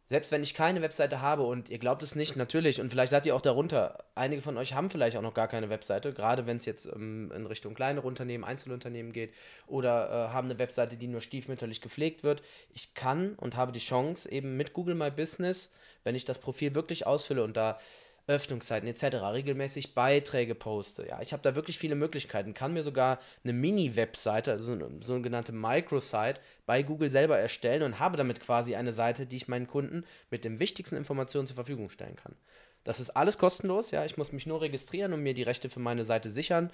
selbst 0.08 0.30
wenn 0.30 0.42
ich 0.42 0.54
keine 0.54 0.82
Webseite 0.82 1.20
habe 1.20 1.42
und 1.42 1.68
ihr 1.68 1.78
glaubt 1.78 2.02
es 2.02 2.14
nicht, 2.14 2.36
natürlich, 2.36 2.80
und 2.80 2.90
vielleicht 2.90 3.10
seid 3.10 3.26
ihr 3.26 3.34
auch 3.34 3.40
darunter, 3.40 4.04
einige 4.14 4.40
von 4.40 4.56
euch 4.56 4.72
haben 4.72 4.88
vielleicht 4.88 5.16
auch 5.16 5.22
noch 5.22 5.34
gar 5.34 5.48
keine 5.48 5.68
Webseite, 5.68 6.12
gerade 6.12 6.46
wenn 6.46 6.58
es 6.58 6.64
jetzt 6.64 6.86
ähm, 6.86 7.32
in 7.34 7.46
Richtung 7.46 7.74
kleinere 7.74 8.06
Unternehmen, 8.06 8.44
Einzelunternehmen 8.44 9.12
geht, 9.12 9.34
oder 9.66 10.08
äh, 10.08 10.32
haben 10.32 10.48
eine 10.48 10.60
Webseite, 10.60 10.96
die 10.96 11.08
nur 11.08 11.20
stiefmütterlich 11.20 11.80
gepflegt 11.80 12.22
wird. 12.22 12.42
Ich 12.72 12.94
kann 12.94 13.34
und 13.34 13.56
habe 13.56 13.72
die 13.72 13.80
Chance, 13.80 14.30
eben 14.30 14.56
mit 14.56 14.72
Google 14.74 14.94
My 14.94 15.10
Business, 15.10 15.72
wenn 16.04 16.14
ich 16.14 16.24
das 16.24 16.38
Profil 16.38 16.76
wirklich 16.76 17.04
ausfülle 17.06 17.42
und 17.42 17.56
da 17.56 17.76
Öffnungszeiten 18.26 18.88
etc., 18.88 19.16
regelmäßig 19.16 19.94
Beiträge 19.94 20.54
poste. 20.54 21.06
Ja, 21.06 21.20
ich 21.20 21.32
habe 21.32 21.42
da 21.42 21.54
wirklich 21.54 21.78
viele 21.78 21.94
Möglichkeiten. 21.94 22.54
Kann 22.54 22.72
mir 22.72 22.82
sogar 22.82 23.20
eine 23.44 23.52
Mini-Webseite, 23.52 24.52
also 24.52 24.72
eine 24.72 24.88
sogenannte 25.02 25.52
Microsite, 25.52 26.40
bei 26.66 26.82
Google 26.82 27.10
selber 27.10 27.38
erstellen 27.38 27.82
und 27.82 28.00
habe 28.00 28.16
damit 28.16 28.40
quasi 28.40 28.74
eine 28.74 28.92
Seite, 28.92 29.26
die 29.26 29.36
ich 29.36 29.48
meinen 29.48 29.68
Kunden 29.68 30.04
mit 30.30 30.44
den 30.44 30.58
wichtigsten 30.58 30.96
Informationen 30.96 31.46
zur 31.46 31.54
Verfügung 31.54 31.88
stellen 31.88 32.16
kann. 32.16 32.34
Das 32.82 33.00
ist 33.00 33.10
alles 33.10 33.38
kostenlos, 33.38 33.90
ja. 33.90 34.04
Ich 34.04 34.16
muss 34.16 34.32
mich 34.32 34.46
nur 34.46 34.60
registrieren 34.60 35.12
und 35.12 35.22
mir 35.22 35.34
die 35.34 35.42
Rechte 35.42 35.68
für 35.68 35.80
meine 35.80 36.04
Seite 36.04 36.30
sichern. 36.30 36.70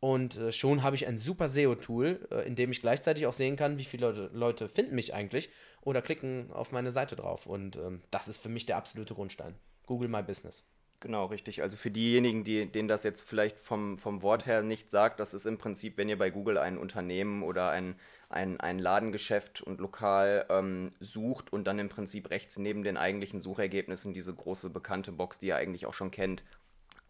Und 0.00 0.36
äh, 0.36 0.52
schon 0.52 0.82
habe 0.82 0.96
ich 0.96 1.06
ein 1.06 1.18
super 1.18 1.48
SEO-Tool, 1.48 2.28
äh, 2.30 2.46
in 2.46 2.54
dem 2.54 2.70
ich 2.70 2.80
gleichzeitig 2.80 3.26
auch 3.26 3.32
sehen 3.32 3.56
kann, 3.56 3.78
wie 3.78 3.84
viele 3.84 4.30
Leute, 4.32 4.68
finden 4.68 4.94
mich 4.94 5.14
eigentlich 5.14 5.50
oder 5.82 6.02
klicken 6.02 6.52
auf 6.52 6.70
meine 6.70 6.92
Seite 6.92 7.16
drauf. 7.16 7.46
Und 7.46 7.76
ähm, 7.76 8.02
das 8.10 8.28
ist 8.28 8.38
für 8.38 8.48
mich 8.48 8.66
der 8.66 8.76
absolute 8.76 9.14
Grundstein. 9.14 9.54
Google 9.86 10.08
My 10.08 10.22
Business. 10.22 10.64
Genau, 11.00 11.26
richtig. 11.26 11.62
Also 11.62 11.76
für 11.76 11.92
diejenigen, 11.92 12.42
die, 12.42 12.66
denen 12.66 12.88
das 12.88 13.04
jetzt 13.04 13.20
vielleicht 13.22 13.58
vom, 13.60 13.98
vom 13.98 14.20
Wort 14.22 14.46
her 14.46 14.62
nicht 14.62 14.90
sagt, 14.90 15.20
das 15.20 15.32
ist 15.32 15.46
im 15.46 15.56
Prinzip, 15.56 15.96
wenn 15.96 16.08
ihr 16.08 16.18
bei 16.18 16.30
Google 16.30 16.58
ein 16.58 16.76
Unternehmen 16.76 17.44
oder 17.44 17.70
ein, 17.70 17.94
ein, 18.28 18.58
ein 18.58 18.80
Ladengeschäft 18.80 19.60
und 19.60 19.78
Lokal 19.80 20.46
ähm, 20.48 20.92
sucht 20.98 21.52
und 21.52 21.68
dann 21.68 21.78
im 21.78 21.88
Prinzip 21.88 22.30
rechts 22.30 22.58
neben 22.58 22.82
den 22.82 22.96
eigentlichen 22.96 23.40
Suchergebnissen 23.40 24.12
diese 24.12 24.34
große 24.34 24.70
bekannte 24.70 25.12
Box, 25.12 25.38
die 25.38 25.46
ihr 25.46 25.56
eigentlich 25.56 25.86
auch 25.86 25.94
schon 25.94 26.10
kennt, 26.10 26.42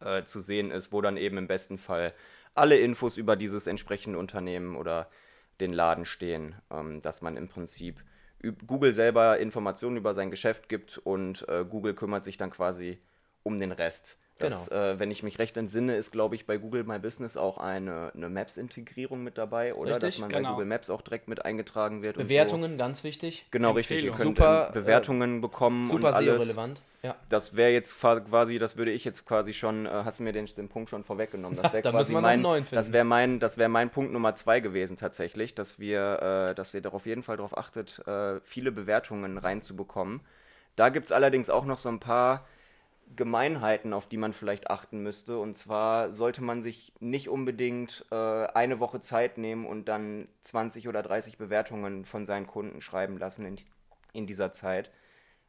äh, 0.00 0.23
zu 0.25 0.40
sehen 0.40 0.71
ist, 0.71 0.92
wo 0.92 1.00
dann 1.00 1.16
eben 1.16 1.38
im 1.38 1.47
besten 1.49 1.78
Fall 1.78 2.12
alle 2.54 2.78
Infos 2.78 3.16
über 3.16 3.37
dieses 3.37 3.66
entsprechende 3.66 4.18
Unternehmen 4.18 4.76
oder 4.76 5.09
den 5.61 5.73
Laden 5.73 6.04
stehen, 6.04 6.57
ähm, 6.71 7.00
dass 7.00 7.23
man 7.23 7.38
im 7.38 7.49
Prinzip 7.49 8.04
Google 8.66 8.92
selber 8.92 9.38
Informationen 9.38 9.97
über 9.97 10.14
sein 10.14 10.30
Geschäft 10.30 10.68
gibt 10.68 10.99
und 10.99 11.49
äh, 11.49 11.64
Google 11.68 11.95
kümmert 11.95 12.25
sich 12.25 12.37
dann 12.37 12.50
quasi 12.50 12.99
um 13.49 13.59
den 13.59 13.73
Rest. 13.73 14.19
Das, 14.40 14.69
äh, 14.71 15.00
wenn 15.00 15.11
ich 15.11 15.25
mich 15.25 15.40
recht 15.40 15.57
entsinne, 15.57 15.97
ist, 15.97 16.12
glaube 16.12 16.37
ich, 16.37 16.47
bei 16.47 16.59
Google 16.59 16.85
My 16.85 17.00
Business 17.00 17.37
auch 17.37 17.59
eine, 17.59 18.12
eine 18.14 18.28
Maps-Integrierung 18.28 19.25
mit 19.25 19.37
dabei, 19.37 19.75
oder? 19.75 19.97
Richtig, 19.97 20.14
Dass 20.14 20.19
man 20.21 20.31
bei 20.31 20.37
genau. 20.38 20.50
Google 20.52 20.67
Maps 20.67 20.90
auch 20.90 21.02
direkt 21.02 21.26
mit 21.26 21.45
eingetragen 21.45 22.02
wird. 22.02 22.17
und 22.17 22.23
so. 22.23 22.28
Bewertungen, 22.28 22.78
ganz 22.78 23.02
wichtig. 23.02 23.47
Genau, 23.50 23.73
richtig. 23.73 24.05
Ihr 24.05 24.12
könnt 24.12 24.37
Super, 24.38 24.69
ähm, 24.69 24.75
Bewertungen 24.75 25.40
bekommen 25.40 25.83
Super 25.87 26.09
und 26.11 26.14
alles. 26.14 26.35
SEO-relevant. 26.45 26.83
Ja. 27.02 27.17
Das 27.28 27.57
wäre 27.57 27.73
jetzt 27.73 27.99
qua- 27.99 28.21
quasi, 28.21 28.61
das 28.61 28.76
würde 28.76 28.93
ich 28.93 29.05
jetzt 29.05 29.26
quasi 29.26 29.52
schon, 29.52 29.87
äh, 29.87 29.90
hast 29.90 30.21
du 30.21 30.23
mir 30.23 30.33
den, 30.33 30.47
den 30.47 30.69
Punkt 30.69 30.88
schon 30.90 31.02
vorweggenommen. 31.02 31.59
Das 31.61 31.73
wäre 31.73 31.83
Da 31.83 31.90
quasi 31.90 32.12
mein, 32.14 32.45
das 32.71 32.93
wäre 32.93 33.05
mein, 33.05 33.40
das 33.40 33.59
wäre 33.59 33.69
mein 33.69 33.90
Punkt 33.90 34.12
Nummer 34.12 34.37
zwei 34.37 34.61
gewesen 34.61 34.97
tatsächlich, 34.97 35.57
dass 35.57 35.81
wir, 35.81 36.50
äh, 36.50 36.55
dass 36.55 36.73
ihr 36.75 36.81
darauf 36.81 37.07
jeden 37.07 37.25
Fall 37.25 37.38
darauf 37.38 37.59
achtet, 37.59 38.07
äh, 38.07 38.38
viele 38.45 38.71
Bewertungen 38.71 39.37
reinzubekommen. 39.37 40.21
Da 40.76 40.90
gibt 40.90 41.07
es 41.07 41.12
allerdings 41.12 41.50
auch 41.50 41.64
noch 41.64 41.78
so 41.78 41.88
ein 41.88 41.99
paar 41.99 42.47
Gemeinheiten, 43.17 43.93
auf 43.93 44.07
die 44.07 44.17
man 44.17 44.33
vielleicht 44.33 44.71
achten 44.71 45.03
müsste. 45.03 45.38
Und 45.38 45.57
zwar 45.57 46.12
sollte 46.12 46.43
man 46.43 46.62
sich 46.62 46.93
nicht 47.00 47.29
unbedingt 47.29 48.05
äh, 48.11 48.15
eine 48.15 48.81
Woche 48.81 49.00
Zeit 49.00 49.38
nehmen 49.38 49.67
und 49.67 49.88
dann 49.88 50.29
20 50.43 50.88
oder 50.88 51.03
30 51.03 51.38
Bewertungen 51.38 52.05
von 52.05 52.27
seinen 52.27 52.47
Kunden 52.47 52.81
schreiben 52.81 53.19
lassen 53.19 53.45
in, 53.45 53.57
in 54.12 54.27
dieser 54.27 54.53
Zeit, 54.53 54.91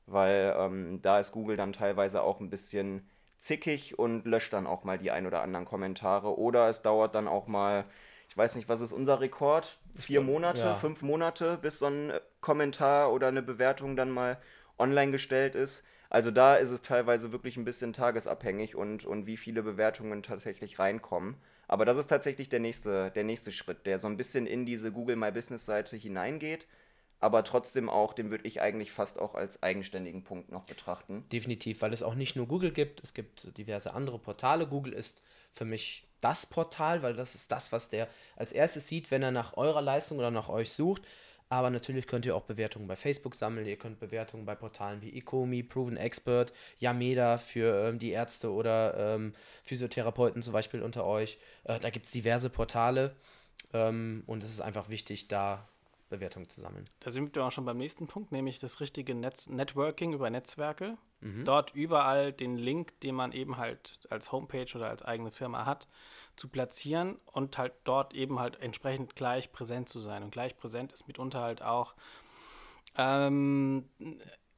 weil 0.05 0.55
ähm, 0.57 1.01
da 1.01 1.19
ist 1.19 1.31
Google 1.31 1.57
dann 1.57 1.73
teilweise 1.73 2.21
auch 2.21 2.39
ein 2.39 2.49
bisschen 2.49 3.07
zickig 3.39 3.97
und 3.97 4.25
löscht 4.25 4.53
dann 4.53 4.67
auch 4.67 4.83
mal 4.83 4.97
die 4.97 5.11
ein 5.11 5.25
oder 5.25 5.41
anderen 5.41 5.65
Kommentare. 5.65 6.37
Oder 6.37 6.69
es 6.69 6.81
dauert 6.81 7.15
dann 7.15 7.27
auch 7.27 7.47
mal, 7.47 7.85
ich 8.29 8.37
weiß 8.37 8.55
nicht, 8.55 8.69
was 8.69 8.81
ist 8.81 8.91
unser 8.91 9.21
Rekord? 9.21 9.79
Vier 9.95 10.21
Monate, 10.21 10.59
ja. 10.59 10.75
fünf 10.75 11.01
Monate, 11.01 11.57
bis 11.61 11.79
so 11.79 11.87
ein 11.87 12.13
Kommentar 12.41 13.11
oder 13.11 13.27
eine 13.27 13.41
Bewertung 13.41 13.95
dann 13.95 14.11
mal 14.11 14.37
online 14.77 15.11
gestellt 15.11 15.55
ist. 15.55 15.83
Also 16.09 16.31
da 16.31 16.55
ist 16.55 16.71
es 16.71 16.81
teilweise 16.81 17.31
wirklich 17.31 17.55
ein 17.57 17.65
bisschen 17.65 17.93
tagesabhängig 17.93 18.75
und, 18.75 19.05
und 19.05 19.27
wie 19.27 19.37
viele 19.37 19.61
Bewertungen 19.63 20.23
tatsächlich 20.23 20.79
reinkommen. 20.79 21.35
Aber 21.67 21.85
das 21.85 21.97
ist 21.97 22.07
tatsächlich 22.07 22.49
der 22.49 22.59
nächste, 22.59 23.11
der 23.11 23.23
nächste 23.23 23.51
Schritt, 23.51 23.85
der 23.85 23.99
so 23.99 24.07
ein 24.07 24.17
bisschen 24.17 24.47
in 24.47 24.65
diese 24.65 24.91
Google 24.91 25.15
My 25.15 25.31
Business 25.31 25.65
Seite 25.65 25.95
hineingeht. 25.97 26.67
aber 27.19 27.43
trotzdem 27.43 27.89
auch, 27.89 28.13
den 28.13 28.31
würde 28.31 28.47
ich 28.47 28.61
eigentlich 28.61 28.91
fast 28.91 29.19
auch 29.19 29.35
als 29.35 29.61
eigenständigen 29.61 30.23
Punkt 30.23 30.51
noch 30.51 30.63
betrachten. 30.63 31.25
Definitiv, 31.31 31.81
weil 31.81 31.93
es 31.93 32.03
auch 32.03 32.15
nicht 32.15 32.35
nur 32.35 32.47
Google 32.47 32.71
gibt, 32.71 33.03
es 33.03 33.13
gibt 33.13 33.57
diverse 33.57 33.93
andere 33.93 34.19
Portale. 34.19 34.67
Google 34.67 34.93
ist 34.93 35.21
für 35.53 35.65
mich 35.65 36.07
das 36.21 36.45
Portal, 36.45 37.01
weil 37.03 37.15
das 37.15 37.35
ist 37.35 37.51
das, 37.51 37.71
was 37.71 37.89
der 37.89 38.07
als 38.35 38.51
erstes 38.51 38.87
sieht, 38.87 39.11
wenn 39.11 39.23
er 39.23 39.31
nach 39.31 39.57
eurer 39.57 39.81
Leistung 39.81 40.17
oder 40.17 40.31
nach 40.31 40.49
euch 40.49 40.71
sucht. 40.71 41.01
Aber 41.49 41.71
natürlich 41.71 42.05
könnt 42.05 42.27
ihr 42.27 42.35
auch 42.35 42.43
Bewertungen 42.43 42.87
bei 42.87 42.95
Facebook 42.95 43.33
sammeln. 43.33 43.65
Ihr 43.65 43.77
könnt 43.77 43.99
Bewertungen 43.99 44.45
bei 44.45 44.53
Portalen 44.53 45.01
wie 45.01 45.17
Ecomi, 45.17 45.63
Proven 45.63 45.97
Expert, 45.97 46.53
Yameda 46.77 47.37
für 47.37 47.89
ähm, 47.89 47.97
die 47.97 48.11
Ärzte 48.11 48.51
oder 48.51 49.15
ähm, 49.15 49.33
Physiotherapeuten 49.63 50.43
zum 50.43 50.53
Beispiel 50.53 50.83
unter 50.83 51.05
euch. 51.05 51.39
Äh, 51.63 51.79
da 51.79 51.89
gibt 51.89 52.05
es 52.05 52.11
diverse 52.11 52.51
Portale. 52.51 53.15
Ähm, 53.73 54.23
und 54.27 54.43
es 54.43 54.49
ist 54.49 54.61
einfach 54.61 54.89
wichtig, 54.89 55.27
da 55.27 55.67
Bewertungen 56.09 56.49
zu 56.49 56.61
sammeln. 56.61 56.85
Da 56.99 57.11
sind 57.11 57.35
wir 57.35 57.45
auch 57.45 57.51
schon 57.51 57.65
beim 57.65 57.77
nächsten 57.77 58.07
Punkt, 58.07 58.31
nämlich 58.31 58.59
das 58.59 58.79
richtige 58.79 59.13
Netz 59.15 59.47
Networking 59.47 60.13
über 60.13 60.29
Netzwerke. 60.29 60.97
Mhm. 61.21 61.45
Dort 61.45 61.73
überall 61.75 62.33
den 62.33 62.57
Link, 62.57 62.99
den 63.01 63.15
man 63.15 63.31
eben 63.31 63.57
halt 63.57 63.99
als 64.09 64.31
Homepage 64.31 64.67
oder 64.75 64.89
als 64.89 65.03
eigene 65.03 65.31
Firma 65.31 65.65
hat, 65.65 65.87
zu 66.35 66.47
platzieren 66.47 67.17
und 67.25 67.57
halt 67.57 67.73
dort 67.83 68.13
eben 68.13 68.39
halt 68.39 68.59
entsprechend 68.59 69.15
gleich 69.15 69.51
präsent 69.51 69.89
zu 69.89 69.99
sein. 69.99 70.23
Und 70.23 70.31
gleich 70.31 70.57
präsent 70.57 70.93
ist 70.93 71.07
mitunter 71.07 71.41
halt 71.41 71.61
auch, 71.61 71.95
ähm, 72.97 73.89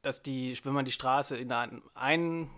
dass 0.02 0.22
die, 0.22 0.58
wenn 0.64 0.74
man 0.74 0.86
die 0.86 0.92
Straße 0.92 1.38
in 1.38 1.52
einem 1.52 1.84
einen, 1.94 2.50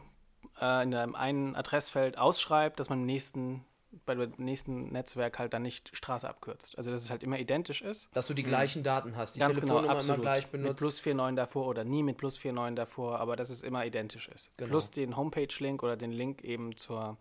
äh, 0.59 0.83
in 0.83 0.93
einem 0.93 1.15
einen 1.15 1.55
Adressfeld 1.55 2.17
ausschreibt, 2.17 2.79
dass 2.79 2.89
man 2.89 2.99
im 2.99 3.05
nächsten 3.05 3.65
bei 4.05 4.15
dem 4.15 4.33
nächsten 4.37 4.91
Netzwerk 4.91 5.39
halt 5.39 5.53
dann 5.53 5.61
nicht 5.61 5.95
Straße 5.95 6.27
abkürzt. 6.27 6.77
Also 6.77 6.91
dass 6.91 7.01
es 7.01 7.09
halt 7.09 7.23
immer 7.23 7.39
identisch 7.39 7.81
ist. 7.81 8.09
Dass 8.13 8.27
du 8.27 8.33
die 8.33 8.43
gleichen 8.43 8.83
Daten 8.83 9.15
hast, 9.15 9.35
die 9.35 9.39
Ganz 9.39 9.59
genau, 9.59 9.81
Telefonnummer 9.81 10.01
genau, 10.01 10.13
immer 10.13 10.21
gleich 10.21 10.47
benutzt. 10.47 10.69
Mit 10.69 10.77
plus 10.77 11.05
49 11.05 11.35
davor 11.35 11.67
oder 11.67 11.83
nie 11.83 12.03
mit 12.03 12.17
plus 12.17 12.43
49 12.43 12.75
davor, 12.75 13.19
aber 13.19 13.35
dass 13.35 13.49
es 13.49 13.63
immer 13.63 13.85
identisch 13.85 14.27
ist. 14.27 14.49
Genau. 14.57 14.69
Plus 14.69 14.91
den 14.91 15.15
Homepage-Link 15.15 15.83
oder 15.83 15.95
den 15.95 16.11
Link 16.11 16.43
eben 16.43 16.75
zur, 16.75 17.17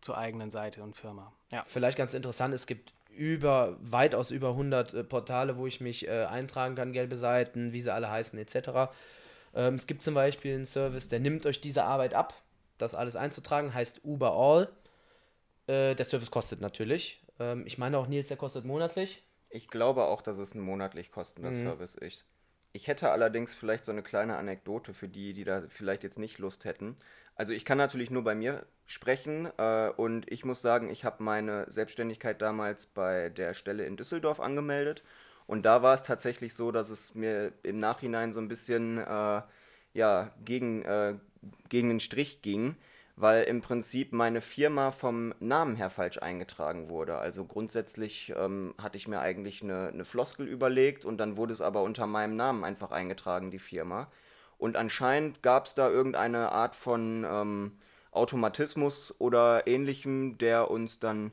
zur 0.00 0.18
eigenen 0.18 0.50
Seite 0.50 0.82
und 0.82 0.96
Firma. 0.96 1.32
Ja. 1.52 1.64
Vielleicht 1.66 1.98
ganz 1.98 2.14
interessant, 2.14 2.54
es 2.54 2.66
gibt 2.66 2.92
über, 3.10 3.76
weitaus 3.80 4.30
über 4.30 4.50
100 4.50 4.94
äh, 4.94 5.04
Portale, 5.04 5.56
wo 5.56 5.66
ich 5.66 5.80
mich 5.80 6.06
äh, 6.06 6.24
eintragen 6.24 6.74
kann, 6.74 6.92
gelbe 6.92 7.16
Seiten, 7.16 7.72
wie 7.72 7.80
sie 7.80 7.92
alle 7.92 8.10
heißen, 8.10 8.38
etc. 8.38 8.92
Ähm, 9.54 9.74
es 9.74 9.86
gibt 9.86 10.02
zum 10.02 10.14
Beispiel 10.14 10.54
einen 10.54 10.64
Service, 10.64 11.08
der 11.08 11.20
nimmt 11.20 11.46
euch 11.46 11.60
diese 11.60 11.84
Arbeit 11.84 12.14
ab. 12.14 12.34
Das 12.78 12.94
alles 12.94 13.16
einzutragen 13.16 13.74
heißt 13.74 14.00
Uber 14.04 14.32
All. 14.32 14.70
Äh, 15.70 15.94
der 15.94 16.04
Service 16.04 16.30
kostet 16.30 16.60
natürlich. 16.60 17.22
Ähm, 17.38 17.64
ich 17.64 17.78
meine 17.78 17.98
auch, 17.98 18.08
Nils, 18.08 18.28
der 18.28 18.36
kostet 18.36 18.64
monatlich. 18.64 19.22
Ich 19.50 19.68
glaube 19.68 20.04
auch, 20.04 20.20
dass 20.20 20.38
es 20.38 20.54
ein 20.54 20.60
monatlich 20.60 21.12
kostender 21.12 21.52
mhm. 21.52 21.62
Service 21.62 21.94
ist. 21.94 22.24
Ich 22.72 22.88
hätte 22.88 23.10
allerdings 23.10 23.54
vielleicht 23.54 23.84
so 23.84 23.92
eine 23.92 24.02
kleine 24.02 24.36
Anekdote 24.36 24.94
für 24.94 25.08
die, 25.08 25.32
die 25.32 25.44
da 25.44 25.62
vielleicht 25.68 26.02
jetzt 26.02 26.18
nicht 26.18 26.38
Lust 26.38 26.64
hätten. 26.64 26.96
Also 27.36 27.52
ich 27.52 27.64
kann 27.64 27.78
natürlich 27.78 28.10
nur 28.10 28.22
bei 28.22 28.34
mir 28.34 28.66
sprechen 28.86 29.48
äh, 29.58 29.90
und 29.96 30.30
ich 30.30 30.44
muss 30.44 30.60
sagen, 30.60 30.90
ich 30.90 31.04
habe 31.04 31.22
meine 31.22 31.66
Selbstständigkeit 31.70 32.42
damals 32.42 32.86
bei 32.86 33.28
der 33.30 33.54
Stelle 33.54 33.86
in 33.86 33.96
Düsseldorf 33.96 34.40
angemeldet 34.40 35.02
und 35.46 35.62
da 35.62 35.82
war 35.82 35.94
es 35.94 36.02
tatsächlich 36.02 36.54
so, 36.54 36.70
dass 36.70 36.90
es 36.90 37.14
mir 37.14 37.52
im 37.62 37.80
Nachhinein 37.80 38.32
so 38.32 38.40
ein 38.40 38.48
bisschen 38.48 38.98
äh, 38.98 39.42
ja, 39.94 40.32
gegen, 40.44 40.82
äh, 40.82 41.14
gegen 41.68 41.88
den 41.88 42.00
Strich 42.00 42.42
ging, 42.42 42.76
weil 43.20 43.44
im 43.44 43.60
Prinzip 43.60 44.12
meine 44.12 44.40
Firma 44.40 44.92
vom 44.92 45.34
Namen 45.40 45.76
her 45.76 45.90
falsch 45.90 46.18
eingetragen 46.18 46.88
wurde. 46.88 47.18
Also 47.18 47.44
grundsätzlich 47.44 48.32
ähm, 48.36 48.74
hatte 48.78 48.96
ich 48.96 49.08
mir 49.08 49.20
eigentlich 49.20 49.62
eine, 49.62 49.88
eine 49.88 50.04
Floskel 50.04 50.46
überlegt 50.48 51.04
und 51.04 51.18
dann 51.18 51.36
wurde 51.36 51.52
es 51.52 51.60
aber 51.60 51.82
unter 51.82 52.06
meinem 52.06 52.36
Namen 52.36 52.64
einfach 52.64 52.90
eingetragen, 52.90 53.50
die 53.50 53.58
Firma. 53.58 54.10
Und 54.58 54.76
anscheinend 54.76 55.42
gab 55.42 55.66
es 55.66 55.74
da 55.74 55.88
irgendeine 55.88 56.52
Art 56.52 56.74
von 56.76 57.26
ähm, 57.28 57.72
Automatismus 58.12 59.14
oder 59.18 59.66
ähnlichem, 59.66 60.38
der 60.38 60.70
uns 60.70 60.98
dann, 60.98 61.32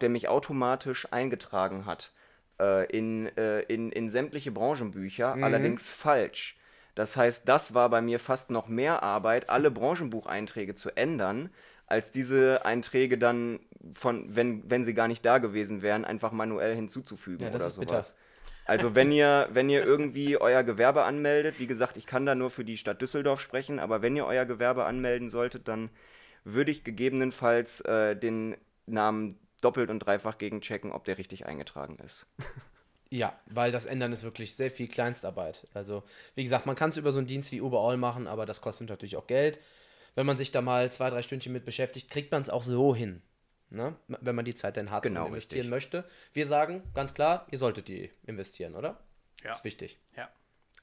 der 0.00 0.08
mich 0.08 0.28
automatisch 0.28 1.12
eingetragen 1.12 1.86
hat 1.86 2.12
äh, 2.60 2.84
in, 2.90 3.26
äh, 3.36 3.60
in, 3.62 3.92
in 3.92 4.08
sämtliche 4.08 4.50
Branchenbücher, 4.50 5.36
mhm. 5.36 5.44
allerdings 5.44 5.88
falsch. 5.88 6.56
Das 6.98 7.16
heißt, 7.16 7.48
das 7.48 7.74
war 7.74 7.90
bei 7.90 8.02
mir 8.02 8.18
fast 8.18 8.50
noch 8.50 8.66
mehr 8.66 9.04
Arbeit, 9.04 9.50
alle 9.50 9.70
Branchenbucheinträge 9.70 10.74
zu 10.74 10.90
ändern, 10.96 11.48
als 11.86 12.10
diese 12.10 12.64
Einträge 12.64 13.18
dann 13.18 13.60
von, 13.94 14.34
wenn, 14.34 14.68
wenn 14.68 14.82
sie 14.82 14.94
gar 14.94 15.06
nicht 15.06 15.24
da 15.24 15.38
gewesen 15.38 15.80
wären, 15.80 16.04
einfach 16.04 16.32
manuell 16.32 16.74
hinzuzufügen 16.74 17.44
ja, 17.44 17.50
das 17.50 17.62
oder 17.62 17.66
ist 17.68 17.74
sowas. 17.76 17.86
Bitter. 17.86 18.18
Also 18.64 18.96
wenn 18.96 19.12
ihr, 19.12 19.48
wenn 19.52 19.70
ihr 19.70 19.84
irgendwie 19.84 20.38
euer 20.38 20.64
Gewerbe 20.64 21.04
anmeldet, 21.04 21.60
wie 21.60 21.68
gesagt, 21.68 21.96
ich 21.96 22.04
kann 22.04 22.26
da 22.26 22.34
nur 22.34 22.50
für 22.50 22.64
die 22.64 22.76
Stadt 22.76 23.00
Düsseldorf 23.00 23.40
sprechen, 23.40 23.78
aber 23.78 24.02
wenn 24.02 24.16
ihr 24.16 24.26
euer 24.26 24.44
Gewerbe 24.44 24.84
anmelden 24.84 25.30
solltet, 25.30 25.68
dann 25.68 25.90
würde 26.42 26.72
ich 26.72 26.82
gegebenenfalls 26.82 27.80
äh, 27.82 28.16
den 28.16 28.56
Namen 28.86 29.38
doppelt 29.60 29.88
und 29.88 30.00
dreifach 30.00 30.36
gegenchecken, 30.36 30.90
ob 30.90 31.04
der 31.04 31.16
richtig 31.16 31.46
eingetragen 31.46 31.96
ist. 32.04 32.26
Ja, 33.10 33.38
weil 33.46 33.72
das 33.72 33.86
Ändern 33.86 34.12
ist 34.12 34.22
wirklich 34.22 34.54
sehr 34.54 34.70
viel 34.70 34.88
Kleinstarbeit. 34.88 35.66
Also, 35.72 36.02
wie 36.34 36.44
gesagt, 36.44 36.66
man 36.66 36.76
kann 36.76 36.90
es 36.90 36.96
über 36.96 37.10
so 37.10 37.18
einen 37.18 37.26
Dienst 37.26 37.52
wie 37.52 37.62
Overall 37.62 37.96
machen, 37.96 38.26
aber 38.26 38.44
das 38.44 38.60
kostet 38.60 38.88
natürlich 38.88 39.16
auch 39.16 39.26
Geld. 39.26 39.58
Wenn 40.14 40.26
man 40.26 40.36
sich 40.36 40.50
da 40.50 40.60
mal 40.60 40.90
zwei, 40.92 41.08
drei 41.10 41.22
Stündchen 41.22 41.52
mit 41.52 41.64
beschäftigt, 41.64 42.10
kriegt 42.10 42.32
man 42.32 42.42
es 42.42 42.50
auch 42.50 42.62
so 42.62 42.94
hin. 42.94 43.22
Ne? 43.70 43.96
Wenn 44.08 44.34
man 44.34 44.44
die 44.44 44.54
Zeit 44.54 44.76
dann 44.76 44.90
hat 44.90 45.02
genau, 45.02 45.22
und 45.22 45.28
investieren 45.28 45.72
richtig. 45.72 45.92
möchte. 45.92 46.10
Wir 46.32 46.46
sagen 46.46 46.82
ganz 46.94 47.14
klar, 47.14 47.46
ihr 47.50 47.58
solltet 47.58 47.88
die 47.88 48.10
investieren, 48.26 48.74
oder? 48.74 49.00
Ja. 49.42 49.50
Das 49.50 49.58
ist 49.58 49.64
wichtig. 49.64 49.98
Ja. 50.16 50.28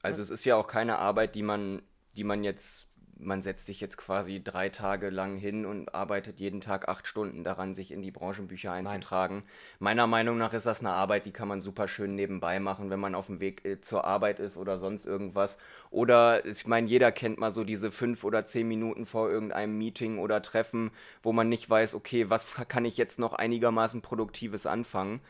Also 0.02 0.22
es 0.22 0.30
ist 0.30 0.44
ja 0.44 0.56
auch 0.56 0.68
keine 0.68 0.98
Arbeit, 0.98 1.34
die 1.34 1.42
man, 1.42 1.82
die 2.16 2.24
man 2.24 2.44
jetzt 2.44 2.88
man 3.18 3.42
setzt 3.42 3.66
sich 3.66 3.80
jetzt 3.80 3.96
quasi 3.96 4.42
drei 4.42 4.68
Tage 4.68 5.10
lang 5.10 5.36
hin 5.36 5.64
und 5.64 5.94
arbeitet 5.94 6.38
jeden 6.38 6.60
Tag 6.60 6.88
acht 6.88 7.06
Stunden 7.06 7.44
daran, 7.44 7.74
sich 7.74 7.90
in 7.90 8.02
die 8.02 8.10
Branchenbücher 8.10 8.72
einzutragen. 8.72 9.36
Nein. 9.36 9.44
Meiner 9.78 10.06
Meinung 10.06 10.38
nach 10.38 10.52
ist 10.52 10.66
das 10.66 10.80
eine 10.80 10.90
Arbeit, 10.90 11.26
die 11.26 11.32
kann 11.32 11.48
man 11.48 11.60
super 11.60 11.88
schön 11.88 12.14
nebenbei 12.14 12.60
machen, 12.60 12.90
wenn 12.90 13.00
man 13.00 13.14
auf 13.14 13.26
dem 13.26 13.40
Weg 13.40 13.64
äh, 13.64 13.80
zur 13.80 14.04
Arbeit 14.04 14.38
ist 14.38 14.56
oder 14.56 14.78
sonst 14.78 15.06
irgendwas. 15.06 15.58
Oder 15.90 16.44
ich 16.44 16.66
meine, 16.66 16.88
jeder 16.88 17.10
kennt 17.10 17.38
mal 17.38 17.52
so 17.52 17.64
diese 17.64 17.90
fünf 17.90 18.22
oder 18.22 18.44
zehn 18.44 18.68
Minuten 18.68 19.06
vor 19.06 19.30
irgendeinem 19.30 19.78
Meeting 19.78 20.18
oder 20.18 20.42
Treffen, 20.42 20.90
wo 21.22 21.32
man 21.32 21.48
nicht 21.48 21.68
weiß, 21.68 21.94
okay, 21.94 22.28
was 22.28 22.54
kann 22.68 22.84
ich 22.84 22.96
jetzt 22.96 23.18
noch 23.18 23.32
einigermaßen 23.32 24.02
Produktives 24.02 24.66
anfangen. 24.66 25.20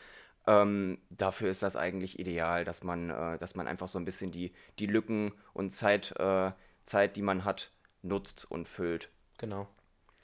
Ähm, 0.49 0.99
dafür 1.11 1.51
ist 1.51 1.63
das 1.63 1.77
eigentlich 1.77 2.19
ideal, 2.19 2.65
dass 2.65 2.85
man, 2.85 3.11
äh, 3.11 3.39
dass 3.39 3.55
man 3.55 3.67
einfach 3.67 3.89
so 3.89 3.99
ein 3.99 4.05
bisschen 4.05 4.31
die, 4.31 4.53
die 4.79 4.87
Lücken 4.87 5.33
und 5.55 5.71
Zeit, 5.71 6.15
äh, 6.19 6.53
Zeit, 6.85 7.17
die 7.17 7.23
man 7.23 7.45
hat, 7.45 7.73
nutzt 8.07 8.51
und 8.51 8.69
füllt. 8.69 9.11
Genau. 9.39 9.69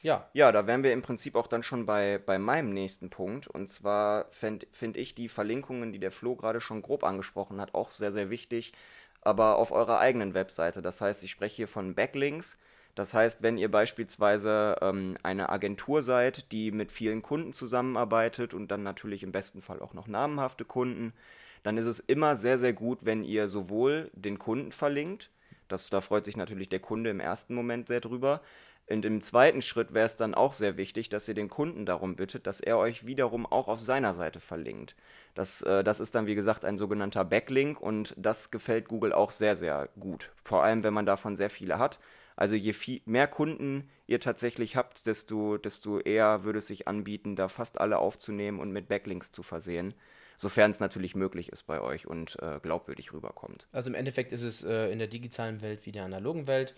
Ja. 0.03 0.29
Ja, 0.33 0.51
da 0.51 0.67
wären 0.67 0.83
wir 0.83 0.93
im 0.93 1.03
Prinzip 1.03 1.37
auch 1.37 1.47
dann 1.47 1.62
schon 1.62 1.87
bei, 1.87 2.19
bei 2.19 2.39
meinem 2.39 2.71
nächsten 2.71 3.09
Punkt. 3.09 3.47
Und 3.47 3.69
zwar 3.69 4.27
finde 4.31 4.67
find 4.73 4.97
ich 4.97 5.15
die 5.15 5.29
Verlinkungen, 5.29 5.93
die 5.93 6.01
der 6.01 6.11
Flo 6.11 6.35
gerade 6.35 6.61
schon 6.61 6.83
grob 6.83 7.05
angesprochen 7.05 7.61
hat, 7.61 7.75
auch 7.75 7.91
sehr, 7.91 8.12
sehr 8.12 8.29
wichtig, 8.29 8.73
aber 9.21 9.57
auf 9.57 9.71
eurer 9.71 10.01
eigenen 10.01 10.35
Webseite. 10.35 10.83
Das 10.83 11.01
heißt, 11.01 11.23
ich 11.23 11.31
spreche 11.31 11.57
hier 11.57 11.69
von 11.69 11.95
Backlinks. 11.95 12.59
Das 12.95 13.15
heißt, 13.15 13.43
wenn 13.43 13.57
ihr 13.57 13.71
beispielsweise 13.71 14.77
ähm, 14.83 15.17
eine 15.23 15.49
Agentur 15.49 16.03
seid, 16.03 16.51
die 16.53 16.73
mit 16.73 16.93
vielen 16.93 17.23
Kunden 17.23 17.53
zusammenarbeitet 17.53 18.53
und 18.55 18.69
dann 18.71 18.83
natürlich 18.83 19.23
im 19.23 19.33
besten 19.33 19.62
Fall 19.62 19.81
auch 19.81 19.95
noch 19.95 20.09
namenhafte 20.09 20.65
Kunden, 20.65 21.15
dann 21.62 21.79
ist 21.79 21.87
es 21.87 22.01
immer 22.01 22.37
sehr, 22.37 22.59
sehr 22.59 22.73
gut, 22.73 22.99
wenn 23.03 23.25
ihr 23.25 23.49
sowohl 23.49 24.11
den 24.15 24.39
Kunden 24.39 24.73
verlinkt, 24.73 25.31
das, 25.73 25.91
da 25.91 26.00
freut 26.00 26.25
sich 26.25 26.37
natürlich 26.37 26.69
der 26.69 26.81
Kunde 26.81 27.11
im 27.11 27.21
ersten 27.21 27.55
Moment 27.55 27.88
sehr 27.88 28.00
drüber. 28.00 28.41
Und 28.88 29.05
im 29.05 29.21
zweiten 29.23 29.62
Schritt 29.62 29.95
wäre 29.95 30.07
es 30.07 30.17
dann 30.17 30.35
auch 30.35 30.55
sehr 30.55 30.76
wichtig, 30.76 31.09
dass 31.09 31.29
ihr 31.29 31.35
den 31.35 31.49
Kunden 31.49 31.87
darum 31.87 32.17
bittet, 32.17 32.47
dass 32.47 32.61
er 32.61 32.79
euch 32.79 33.07
wiederum 33.07 33.47
auch 33.47 33.69
auf 33.69 33.81
seiner 33.81 34.12
Seite 34.14 34.41
verlinkt. 34.41 34.97
Das, 35.35 35.62
äh, 35.62 35.85
das 35.85 36.00
ist 36.00 36.14
dann, 36.14 36.26
wie 36.26 36.35
gesagt, 36.35 36.64
ein 36.64 36.79
sogenannter 36.79 37.25
Backlink 37.25 37.81
und 37.81 38.14
das 38.17 38.50
gefällt 38.50 38.88
Google 38.88 39.12
auch 39.12 39.31
sehr, 39.31 39.57
sehr 39.57 39.88
gut. 39.99 40.31
Vor 40.45 40.62
allem, 40.62 40.83
wenn 40.83 40.95
man 40.95 41.07
davon 41.07 41.37
sehr 41.37 41.50
viele 41.50 41.79
hat. 41.79 42.00
Also 42.35 42.55
je 42.55 42.73
viel, 42.73 43.02
mehr 43.05 43.29
Kunden 43.29 43.88
ihr 44.07 44.19
tatsächlich 44.19 44.76
habt, 44.76 45.07
desto, 45.07 45.59
desto 45.59 46.00
eher 46.00 46.45
würde 46.45 46.59
es 46.59 46.67
sich 46.67 46.88
anbieten, 46.88 47.37
da 47.37 47.49
fast 47.49 47.81
alle 47.81 47.99
aufzunehmen 47.99 48.59
und 48.59 48.73
mit 48.73 48.88
Backlinks 48.88 49.33
zu 49.33 49.43
versehen 49.43 49.95
sofern 50.37 50.71
es 50.71 50.81
natürlich 50.81 51.15
möglich 51.15 51.51
ist 51.51 51.65
bei 51.65 51.81
euch 51.81 52.07
und 52.07 52.37
äh, 52.41 52.61
glaubwürdig 52.61 53.12
rüberkommt. 53.12 53.67
Also 53.73 53.89
im 53.89 53.95
Endeffekt 53.95 54.33
ist 54.33 54.43
es 54.43 54.65
äh, 54.65 54.91
in 54.91 54.99
der 54.99 55.09
digitalen 55.09 55.61
Welt 55.62 55.87
wie 55.87 55.93
der 55.93 56.05
analogen 56.05 56.47
Welt. 56.47 56.75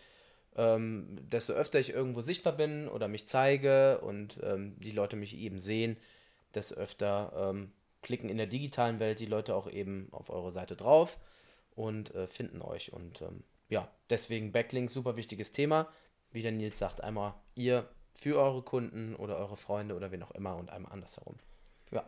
Ähm, 0.57 1.19
desto 1.21 1.53
öfter 1.53 1.81
ich 1.81 1.91
irgendwo 1.91 2.21
sichtbar 2.21 2.53
bin 2.53 2.89
oder 2.89 3.09
mich 3.09 3.27
zeige 3.27 3.99
und 4.01 4.39
ähm, 4.43 4.79
die 4.79 4.93
Leute 4.93 5.17
mich 5.17 5.37
eben 5.37 5.59
sehen, 5.59 5.97
desto 6.55 6.77
öfter 6.77 7.51
ähm, 7.51 7.73
klicken 8.03 8.29
in 8.29 8.37
der 8.37 8.47
digitalen 8.47 9.01
Welt 9.01 9.19
die 9.19 9.27
Leute 9.27 9.55
auch 9.57 9.69
eben 9.69 10.09
auf 10.13 10.31
eure 10.31 10.53
Seite 10.53 10.77
drauf 10.77 11.19
und 11.75 12.15
äh, 12.15 12.29
finden 12.29 12.63
euch. 12.63 12.93
Und 12.93 13.23
ähm, 13.23 13.43
ja, 13.69 13.91
deswegen 14.11 14.53
Backlinks, 14.53 14.95
super 14.95 15.17
wichtiges 15.17 15.51
Thema. 15.53 15.89
Wie 16.31 16.43
der 16.43 16.53
Nils 16.53 16.79
sagt, 16.79 17.03
einmal 17.03 17.35
ihr 17.55 17.89
für 18.15 18.39
eure 18.39 18.63
Kunden 18.63 19.17
oder 19.17 19.37
eure 19.39 19.57
Freunde 19.57 19.97
oder 19.97 20.13
wen 20.13 20.23
auch 20.23 20.31
immer 20.33 20.57
und 20.57 20.71
einmal 20.71 20.93
andersherum. 20.93 21.37
Ja. 21.91 22.05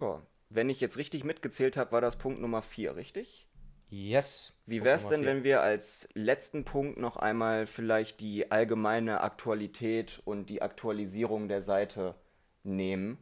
Ja, 0.00 0.22
wenn 0.54 0.70
ich 0.70 0.80
jetzt 0.80 0.96
richtig 0.96 1.24
mitgezählt 1.24 1.76
habe, 1.76 1.92
war 1.92 2.00
das 2.00 2.16
Punkt 2.16 2.40
Nummer 2.40 2.62
4, 2.62 2.96
richtig? 2.96 3.48
Yes. 3.90 4.52
Wie 4.66 4.82
wäre 4.82 4.96
es 4.96 5.08
denn, 5.08 5.20
vier. 5.20 5.28
wenn 5.28 5.44
wir 5.44 5.62
als 5.62 6.08
letzten 6.14 6.64
Punkt 6.64 6.98
noch 6.98 7.16
einmal 7.16 7.66
vielleicht 7.66 8.20
die 8.20 8.50
allgemeine 8.50 9.20
Aktualität 9.20 10.20
und 10.24 10.50
die 10.50 10.62
Aktualisierung 10.62 11.48
der 11.48 11.62
Seite 11.62 12.14
nehmen? 12.62 13.18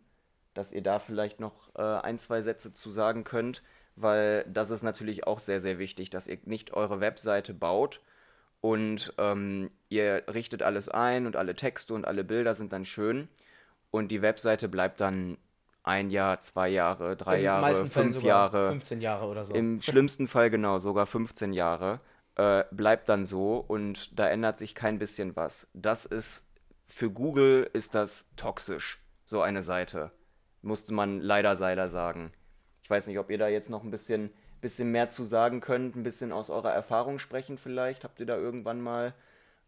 Dass 0.54 0.72
ihr 0.72 0.82
da 0.82 0.98
vielleicht 0.98 1.40
noch 1.40 1.74
äh, 1.74 1.82
ein, 1.82 2.18
zwei 2.18 2.42
Sätze 2.42 2.72
zu 2.72 2.90
sagen 2.90 3.24
könnt, 3.24 3.62
weil 3.96 4.44
das 4.48 4.70
ist 4.70 4.82
natürlich 4.82 5.26
auch 5.26 5.40
sehr, 5.40 5.60
sehr 5.60 5.78
wichtig, 5.78 6.10
dass 6.10 6.28
ihr 6.28 6.38
nicht 6.44 6.72
eure 6.72 7.00
Webseite 7.00 7.54
baut 7.54 8.00
und 8.60 9.12
ähm, 9.18 9.70
ihr 9.88 10.24
richtet 10.32 10.62
alles 10.62 10.88
ein 10.88 11.26
und 11.26 11.36
alle 11.36 11.54
Texte 11.54 11.94
und 11.94 12.06
alle 12.06 12.24
Bilder 12.24 12.54
sind 12.54 12.72
dann 12.72 12.84
schön 12.84 13.28
und 13.90 14.08
die 14.08 14.22
Webseite 14.22 14.68
bleibt 14.68 15.00
dann 15.00 15.36
ein 15.82 16.10
Jahr, 16.10 16.40
zwei 16.40 16.68
Jahre, 16.68 17.16
drei 17.16 17.36
den 17.36 17.44
Jahre, 17.44 17.86
fünf 17.86 18.22
Jahre. 18.22 18.68
15 18.68 19.00
Jahre 19.00 19.26
oder 19.26 19.44
so. 19.44 19.54
Im 19.54 19.80
schlimmsten 19.82 20.28
Fall 20.28 20.50
genau, 20.50 20.78
sogar 20.78 21.06
15 21.06 21.52
Jahre. 21.52 22.00
Äh, 22.36 22.64
bleibt 22.70 23.08
dann 23.08 23.24
so 23.24 23.56
und 23.56 24.18
da 24.18 24.28
ändert 24.28 24.58
sich 24.58 24.74
kein 24.74 24.98
bisschen 24.98 25.36
was. 25.36 25.66
Das 25.74 26.06
ist, 26.06 26.46
für 26.86 27.10
Google 27.10 27.68
ist 27.72 27.94
das 27.94 28.26
toxisch, 28.36 29.02
so 29.24 29.42
eine 29.42 29.62
Seite. 29.62 30.12
Musste 30.62 30.94
man 30.94 31.20
leider, 31.20 31.54
leider 31.54 31.88
sagen. 31.88 32.32
Ich 32.82 32.90
weiß 32.90 33.06
nicht, 33.06 33.18
ob 33.18 33.30
ihr 33.30 33.38
da 33.38 33.48
jetzt 33.48 33.68
noch 33.68 33.82
ein 33.82 33.90
bisschen, 33.90 34.30
bisschen 34.60 34.90
mehr 34.90 35.10
zu 35.10 35.24
sagen 35.24 35.60
könnt, 35.60 35.96
ein 35.96 36.04
bisschen 36.04 36.32
aus 36.32 36.48
eurer 36.48 36.72
Erfahrung 36.72 37.18
sprechen 37.18 37.58
vielleicht. 37.58 38.04
Habt 38.04 38.20
ihr 38.20 38.26
da 38.26 38.36
irgendwann 38.36 38.80
mal 38.80 39.14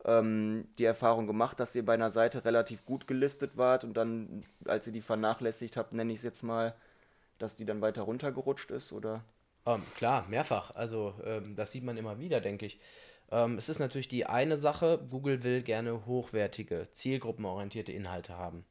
ähm, 0.05 0.67
die 0.79 0.85
Erfahrung 0.85 1.27
gemacht, 1.27 1.59
dass 1.61 1.75
ihr 1.75 1.85
bei 1.85 1.95
einer 1.95 2.11
Seite 2.11 2.45
relativ 2.45 2.85
gut 2.85 3.07
gelistet 3.07 3.57
wart 3.57 3.85
und 3.85 3.95
dann, 3.95 4.45
als 4.67 4.87
ihr 4.87 4.93
die 4.93 5.01
vernachlässigt 5.01 5.77
habt, 5.77 5.93
nenne 5.93 6.13
ich 6.13 6.19
es 6.19 6.25
jetzt 6.25 6.43
mal, 6.43 6.75
dass 7.39 7.57
die 7.57 7.65
dann 7.65 7.81
weiter 7.81 8.03
runtergerutscht 8.03 8.71
ist, 8.71 8.93
oder? 8.93 9.25
Ähm, 9.67 9.83
klar, 9.97 10.27
mehrfach. 10.29 10.75
Also 10.75 11.15
ähm, 11.25 11.57
das 11.57 11.71
sieht 11.73 11.85
man 11.85 11.97
immer 11.97 12.19
wieder, 12.19 12.41
denke 12.41 12.67
ich. 12.67 12.79
Ähm, 13.31 13.57
es 13.57 13.69
ist 13.69 13.79
natürlich 13.79 14.09
die 14.09 14.27
eine 14.27 14.57
Sache, 14.57 15.01
Google 15.11 15.43
will 15.43 15.63
gerne 15.63 16.07
hochwertige, 16.07 16.89
zielgruppenorientierte 16.91 17.93
Inhalte 17.93 18.37
haben. 18.37 18.65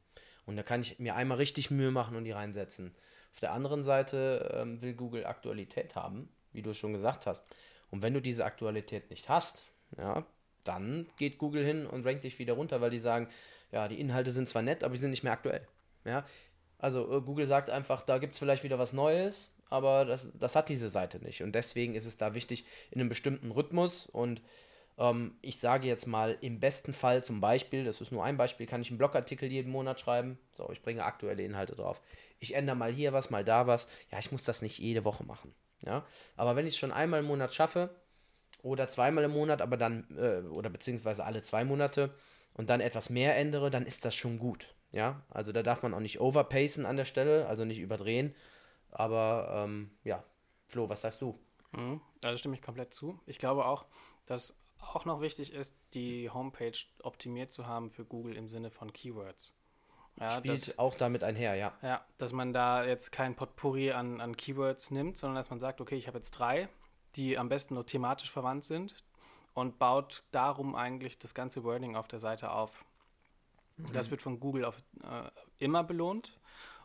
Und 0.46 0.56
da 0.56 0.62
kann 0.62 0.82
ich 0.82 0.98
mir 0.98 1.16
einmal 1.16 1.38
richtig 1.38 1.70
Mühe 1.70 1.90
machen 1.90 2.16
und 2.16 2.24
die 2.24 2.32
reinsetzen. 2.32 2.94
Auf 3.32 3.40
der 3.40 3.52
anderen 3.52 3.82
Seite 3.82 4.54
ähm, 4.54 4.80
will 4.80 4.94
Google 4.94 5.26
Aktualität 5.26 5.96
haben, 5.96 6.28
wie 6.52 6.62
du 6.62 6.72
schon 6.72 6.92
gesagt 6.92 7.26
hast. 7.26 7.44
Und 7.90 8.02
wenn 8.02 8.14
du 8.14 8.20
diese 8.20 8.44
Aktualität 8.44 9.10
nicht 9.10 9.28
hast, 9.28 9.64
ja, 9.98 10.24
dann 10.64 11.06
geht 11.16 11.38
Google 11.38 11.64
hin 11.64 11.86
und 11.86 12.04
rankt 12.04 12.24
dich 12.24 12.38
wieder 12.38 12.54
runter, 12.54 12.80
weil 12.80 12.90
die 12.90 12.98
sagen, 12.98 13.28
ja, 13.72 13.88
die 13.88 14.00
Inhalte 14.00 14.32
sind 14.32 14.48
zwar 14.48 14.62
nett, 14.62 14.84
aber 14.84 14.94
die 14.94 15.00
sind 15.00 15.10
nicht 15.10 15.24
mehr 15.24 15.32
aktuell. 15.32 15.66
Ja, 16.04 16.24
also 16.78 17.10
äh, 17.16 17.20
Google 17.20 17.46
sagt 17.46 17.70
einfach, 17.70 18.02
da 18.02 18.18
gibt 18.18 18.34
es 18.34 18.38
vielleicht 18.38 18.64
wieder 18.64 18.78
was 18.78 18.92
Neues, 18.92 19.52
aber 19.70 20.04
das, 20.04 20.26
das 20.34 20.54
hat 20.54 20.68
diese 20.68 20.88
Seite 20.88 21.18
nicht. 21.18 21.42
Und 21.42 21.54
deswegen 21.54 21.94
ist 21.94 22.06
es 22.06 22.16
da 22.16 22.34
wichtig, 22.34 22.64
in 22.90 23.00
einem 23.00 23.08
bestimmten 23.08 23.50
Rhythmus 23.50 24.06
und 24.06 24.42
ähm, 24.98 25.36
ich 25.42 25.58
sage 25.58 25.88
jetzt 25.88 26.06
mal, 26.06 26.36
im 26.40 26.60
besten 26.60 26.92
Fall 26.92 27.24
zum 27.24 27.40
Beispiel, 27.40 27.84
das 27.84 28.00
ist 28.00 28.12
nur 28.12 28.24
ein 28.24 28.36
Beispiel, 28.36 28.66
kann 28.66 28.80
ich 28.80 28.90
einen 28.90 28.98
Blogartikel 28.98 29.50
jeden 29.50 29.72
Monat 29.72 30.00
schreiben. 30.00 30.38
So, 30.56 30.70
ich 30.70 30.82
bringe 30.82 31.04
aktuelle 31.04 31.42
Inhalte 31.42 31.74
drauf. 31.74 32.00
Ich 32.38 32.54
ändere 32.54 32.76
mal 32.76 32.92
hier 32.92 33.12
was, 33.12 33.30
mal 33.30 33.44
da 33.44 33.66
was. 33.66 33.88
Ja, 34.12 34.18
ich 34.18 34.30
muss 34.30 34.44
das 34.44 34.62
nicht 34.62 34.78
jede 34.78 35.04
Woche 35.04 35.24
machen. 35.24 35.54
Ja, 35.84 36.06
aber 36.36 36.56
wenn 36.56 36.66
ich 36.66 36.74
es 36.74 36.78
schon 36.78 36.92
einmal 36.92 37.20
im 37.20 37.26
Monat 37.26 37.52
schaffe 37.52 37.90
oder 38.64 38.88
zweimal 38.88 39.24
im 39.24 39.32
Monat, 39.32 39.60
aber 39.62 39.76
dann, 39.76 40.06
äh, 40.16 40.40
oder 40.48 40.70
beziehungsweise 40.70 41.24
alle 41.24 41.42
zwei 41.42 41.64
Monate 41.64 42.14
und 42.54 42.70
dann 42.70 42.80
etwas 42.80 43.10
mehr 43.10 43.36
ändere, 43.36 43.70
dann 43.70 43.84
ist 43.84 44.04
das 44.04 44.14
schon 44.14 44.38
gut. 44.38 44.74
Ja, 44.90 45.22
also 45.28 45.52
da 45.52 45.62
darf 45.62 45.82
man 45.82 45.92
auch 45.92 46.00
nicht 46.00 46.20
overpacen 46.20 46.86
an 46.86 46.96
der 46.96 47.04
Stelle, 47.04 47.46
also 47.46 47.64
nicht 47.64 47.78
überdrehen. 47.78 48.34
Aber 48.90 49.64
ähm, 49.64 49.90
ja, 50.04 50.24
Flo, 50.68 50.88
was 50.88 51.02
sagst 51.02 51.20
du? 51.20 51.38
Mhm, 51.72 52.00
Da 52.20 52.36
stimme 52.36 52.54
ich 52.54 52.62
komplett 52.62 52.94
zu. 52.94 53.20
Ich 53.26 53.38
glaube 53.38 53.66
auch, 53.66 53.84
dass 54.26 54.58
auch 54.78 55.04
noch 55.04 55.20
wichtig 55.20 55.52
ist, 55.52 55.76
die 55.94 56.30
Homepage 56.30 56.78
optimiert 57.02 57.52
zu 57.52 57.66
haben 57.66 57.90
für 57.90 58.04
Google 58.04 58.36
im 58.36 58.48
Sinne 58.48 58.70
von 58.70 58.92
Keywords. 58.92 59.54
Ja, 60.20 60.30
Spielt 60.30 60.68
dass, 60.68 60.78
auch 60.78 60.94
damit 60.94 61.24
einher, 61.24 61.56
ja. 61.56 61.72
ja, 61.82 62.04
dass 62.18 62.32
man 62.32 62.52
da 62.52 62.84
jetzt 62.84 63.10
kein 63.10 63.34
Potpourri 63.34 63.90
an, 63.90 64.20
an 64.20 64.36
Keywords 64.36 64.92
nimmt, 64.92 65.16
sondern 65.16 65.34
dass 65.34 65.50
man 65.50 65.58
sagt, 65.58 65.80
okay, 65.80 65.96
ich 65.96 66.06
habe 66.06 66.18
jetzt 66.18 66.30
drei, 66.30 66.68
die 67.16 67.38
am 67.38 67.48
besten 67.48 67.74
nur 67.74 67.86
thematisch 67.86 68.30
verwandt 68.30 68.64
sind 68.64 69.04
und 69.54 69.78
baut 69.78 70.22
darum 70.32 70.74
eigentlich 70.74 71.18
das 71.18 71.34
ganze 71.34 71.64
Wording 71.64 71.96
auf 71.96 72.08
der 72.08 72.18
Seite 72.18 72.50
auf. 72.50 72.84
Das 73.92 74.10
wird 74.10 74.22
von 74.22 74.38
Google 74.38 74.64
auf, 74.64 74.76
äh, 75.02 75.30
immer 75.58 75.82
belohnt. 75.82 76.38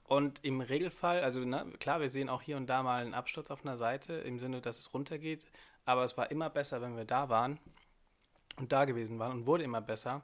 Und 0.03 0.43
im 0.43 0.59
Regelfall, 0.61 1.21
also 1.21 1.39
ne, 1.41 1.71
klar, 1.79 2.01
wir 2.01 2.09
sehen 2.09 2.29
auch 2.29 2.41
hier 2.41 2.57
und 2.57 2.67
da 2.67 2.81
mal 2.81 3.03
einen 3.03 3.13
Absturz 3.13 3.51
auf 3.51 3.63
einer 3.63 3.77
Seite, 3.77 4.13
im 4.13 4.39
Sinne, 4.39 4.59
dass 4.59 4.79
es 4.79 4.91
runtergeht. 4.93 5.45
Aber 5.85 6.03
es 6.03 6.17
war 6.17 6.31
immer 6.31 6.49
besser, 6.49 6.81
wenn 6.81 6.97
wir 6.97 7.05
da 7.05 7.29
waren 7.29 7.59
und 8.57 8.71
da 8.71 8.85
gewesen 8.85 9.19
waren 9.19 9.31
und 9.31 9.45
wurde 9.45 9.63
immer 9.63 9.81
besser 9.81 10.23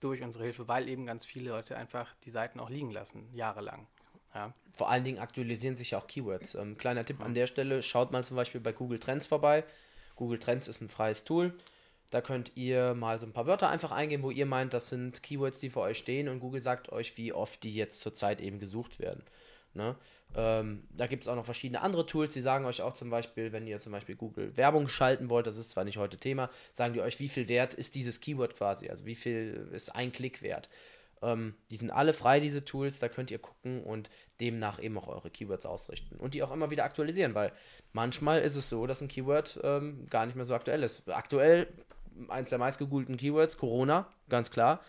durch 0.00 0.22
unsere 0.22 0.44
Hilfe, 0.44 0.66
weil 0.66 0.88
eben 0.88 1.04
ganz 1.04 1.26
viele 1.26 1.50
Leute 1.50 1.76
einfach 1.76 2.14
die 2.24 2.30
Seiten 2.30 2.58
auch 2.58 2.70
liegen 2.70 2.90
lassen, 2.90 3.28
jahrelang. 3.34 3.86
Ja. 4.34 4.52
Vor 4.72 4.90
allen 4.90 5.04
Dingen 5.04 5.18
aktualisieren 5.18 5.76
sich 5.76 5.92
ja 5.92 5.98
auch 5.98 6.06
Keywords. 6.06 6.54
Ähm, 6.54 6.78
kleiner 6.78 7.04
Tipp 7.04 7.20
an 7.20 7.34
der 7.34 7.46
Stelle, 7.46 7.82
schaut 7.82 8.12
mal 8.12 8.24
zum 8.24 8.36
Beispiel 8.36 8.60
bei 8.60 8.72
Google 8.72 8.98
Trends 8.98 9.26
vorbei. 9.26 9.64
Google 10.16 10.38
Trends 10.38 10.68
ist 10.68 10.80
ein 10.80 10.88
freies 10.88 11.24
Tool. 11.24 11.54
Da 12.10 12.20
könnt 12.20 12.52
ihr 12.54 12.94
mal 12.94 13.18
so 13.18 13.26
ein 13.26 13.32
paar 13.32 13.46
Wörter 13.46 13.68
einfach 13.68 13.90
eingeben, 13.90 14.22
wo 14.22 14.30
ihr 14.30 14.46
meint, 14.46 14.72
das 14.72 14.88
sind 14.88 15.22
Keywords, 15.22 15.60
die 15.60 15.70
für 15.70 15.80
euch 15.80 15.98
stehen 15.98 16.28
und 16.28 16.40
Google 16.40 16.62
sagt 16.62 16.90
euch, 16.90 17.16
wie 17.18 17.32
oft 17.32 17.62
die 17.62 17.74
jetzt 17.74 18.00
zurzeit 18.00 18.40
eben 18.40 18.58
gesucht 18.58 18.98
werden. 18.98 19.22
Ne? 19.74 19.94
Ähm, 20.34 20.84
da 20.90 21.06
gibt 21.06 21.22
es 21.22 21.28
auch 21.28 21.36
noch 21.36 21.44
verschiedene 21.44 21.80
andere 21.80 22.06
Tools, 22.06 22.32
die 22.32 22.40
sagen 22.40 22.64
euch 22.64 22.82
auch 22.82 22.94
zum 22.94 23.10
Beispiel, 23.10 23.52
wenn 23.52 23.66
ihr 23.66 23.78
zum 23.78 23.92
Beispiel 23.92 24.16
Google 24.16 24.56
Werbung 24.56 24.88
schalten 24.88 25.28
wollt, 25.28 25.46
das 25.46 25.56
ist 25.56 25.70
zwar 25.70 25.84
nicht 25.84 25.98
heute 25.98 26.16
Thema, 26.16 26.50
sagen 26.72 26.94
die 26.94 27.00
euch, 27.00 27.20
wie 27.20 27.28
viel 27.28 27.48
wert 27.48 27.74
ist 27.74 27.94
dieses 27.94 28.20
Keyword 28.20 28.56
quasi, 28.56 28.88
also 28.88 29.04
wie 29.04 29.14
viel 29.14 29.68
ist 29.72 29.94
ein 29.94 30.12
Klick 30.12 30.42
wert. 30.42 30.68
Ähm, 31.22 31.54
die 31.70 31.76
sind 31.76 31.90
alle 31.90 32.12
frei, 32.12 32.40
diese 32.40 32.64
Tools, 32.64 32.98
da 32.98 33.08
könnt 33.08 33.30
ihr 33.30 33.38
gucken 33.38 33.82
und 33.82 34.10
demnach 34.40 34.80
eben 34.80 34.96
auch 34.98 35.08
eure 35.08 35.30
Keywords 35.30 35.66
ausrichten 35.66 36.16
und 36.16 36.34
die 36.34 36.42
auch 36.42 36.52
immer 36.52 36.70
wieder 36.70 36.84
aktualisieren, 36.84 37.34
weil 37.34 37.52
manchmal 37.92 38.40
ist 38.40 38.56
es 38.56 38.68
so, 38.68 38.86
dass 38.86 39.00
ein 39.00 39.08
Keyword 39.08 39.60
ähm, 39.62 40.06
gar 40.10 40.26
nicht 40.26 40.36
mehr 40.36 40.44
so 40.44 40.54
aktuell 40.54 40.82
ist. 40.82 41.08
Aktuell, 41.08 41.66
eins 42.28 42.50
der 42.50 42.58
meistgegoogelten 42.58 43.16
Keywords, 43.16 43.58
Corona, 43.58 44.08
ganz 44.28 44.50
klar. 44.50 44.80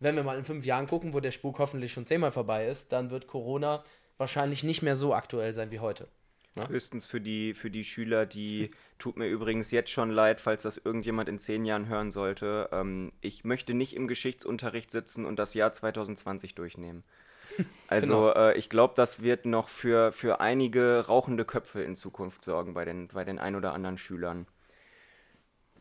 Wenn 0.00 0.14
wir 0.14 0.22
mal 0.22 0.38
in 0.38 0.44
fünf 0.44 0.64
Jahren 0.64 0.86
gucken, 0.86 1.12
wo 1.12 1.20
der 1.20 1.32
Spuk 1.32 1.58
hoffentlich 1.58 1.92
schon 1.92 2.06
zehnmal 2.06 2.30
vorbei 2.30 2.68
ist, 2.68 2.92
dann 2.92 3.10
wird 3.10 3.26
Corona 3.26 3.82
wahrscheinlich 4.16 4.62
nicht 4.62 4.82
mehr 4.82 4.94
so 4.94 5.14
aktuell 5.14 5.54
sein 5.54 5.70
wie 5.70 5.80
heute. 5.80 6.08
Ja? 6.54 6.68
Höchstens 6.68 7.06
für 7.06 7.20
die, 7.20 7.54
für 7.54 7.70
die 7.70 7.84
Schüler, 7.84 8.26
die 8.26 8.70
tut 8.98 9.16
mir 9.16 9.28
übrigens 9.28 9.70
jetzt 9.70 9.90
schon 9.90 10.10
leid, 10.10 10.40
falls 10.40 10.62
das 10.62 10.76
irgendjemand 10.76 11.28
in 11.28 11.38
zehn 11.38 11.64
Jahren 11.64 11.88
hören 11.88 12.10
sollte. 12.10 12.68
Ähm, 12.72 13.12
ich 13.20 13.44
möchte 13.44 13.74
nicht 13.74 13.94
im 13.94 14.08
Geschichtsunterricht 14.08 14.90
sitzen 14.90 15.24
und 15.24 15.38
das 15.38 15.54
Jahr 15.54 15.72
2020 15.72 16.54
durchnehmen. 16.54 17.04
Also 17.88 18.06
Genau. 18.06 18.32
äh, 18.32 18.58
ich 18.58 18.68
glaube, 18.68 18.92
das 18.96 19.22
wird 19.22 19.46
noch 19.46 19.68
für, 19.68 20.12
für 20.12 20.40
einige 20.40 21.06
rauchende 21.06 21.44
Köpfe 21.44 21.82
in 21.82 21.96
Zukunft 21.96 22.44
sorgen 22.44 22.74
bei 22.74 22.84
den, 22.84 23.08
bei 23.08 23.24
den 23.24 23.38
ein 23.38 23.56
oder 23.56 23.72
anderen 23.72 23.96
Schülern. 23.98 24.46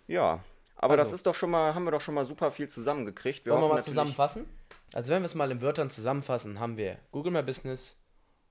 Ja, 0.08 0.44
aber 0.78 0.96
das 0.96 1.08
Also. 1.08 1.16
ist 1.16 1.26
doch 1.26 1.36
schon 1.36 1.52
mal, 1.52 1.76
haben 1.76 1.84
wir 1.84 1.92
doch 1.92 2.02
schon 2.02 2.14
mal 2.16 2.24
super 2.26 2.52
viel 2.52 2.70
zusammengekriegt. 2.70 3.46
Wir 3.46 3.52
Wollen 3.54 3.64
wir 3.64 3.68
mal 3.70 3.84
zusammenfassen? 3.84 4.46
Also 4.94 5.12
wenn 5.14 5.22
wir 5.22 5.26
es 5.26 5.36
mal 5.36 5.52
in 5.52 5.62
Wörtern 5.62 5.90
zusammenfassen, 5.90 6.60
haben 6.60 6.78
wir 6.78 6.98
Google 7.12 7.34
My 7.34 7.44
Business, 7.44 7.97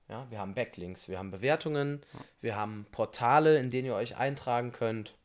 ja, 0.09 0.25
wir 0.29 0.39
haben 0.39 0.55
Backlinks, 0.55 1.09
wir 1.09 1.17
haben 1.17 1.31
Bewertungen, 1.31 2.01
wir 2.41 2.55
haben 2.55 2.85
Portale, 2.91 3.57
in 3.59 3.69
denen 3.69 3.87
ihr 3.87 3.95
euch 3.95 4.15
eintragen 4.17 4.71
könnt, 4.71 5.15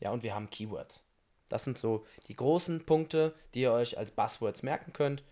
ja, 0.00 0.10
und 0.10 0.22
wir 0.22 0.34
haben 0.34 0.50
Keywords. 0.50 1.04
Das 1.48 1.64
sind 1.64 1.76
so 1.76 2.06
die 2.28 2.36
großen 2.36 2.86
Punkte, 2.86 3.34
die 3.54 3.62
ihr 3.62 3.72
euch 3.72 3.98
als 3.98 4.12
Buzzwords 4.12 4.62
merken 4.62 4.92
könnt 4.92 5.22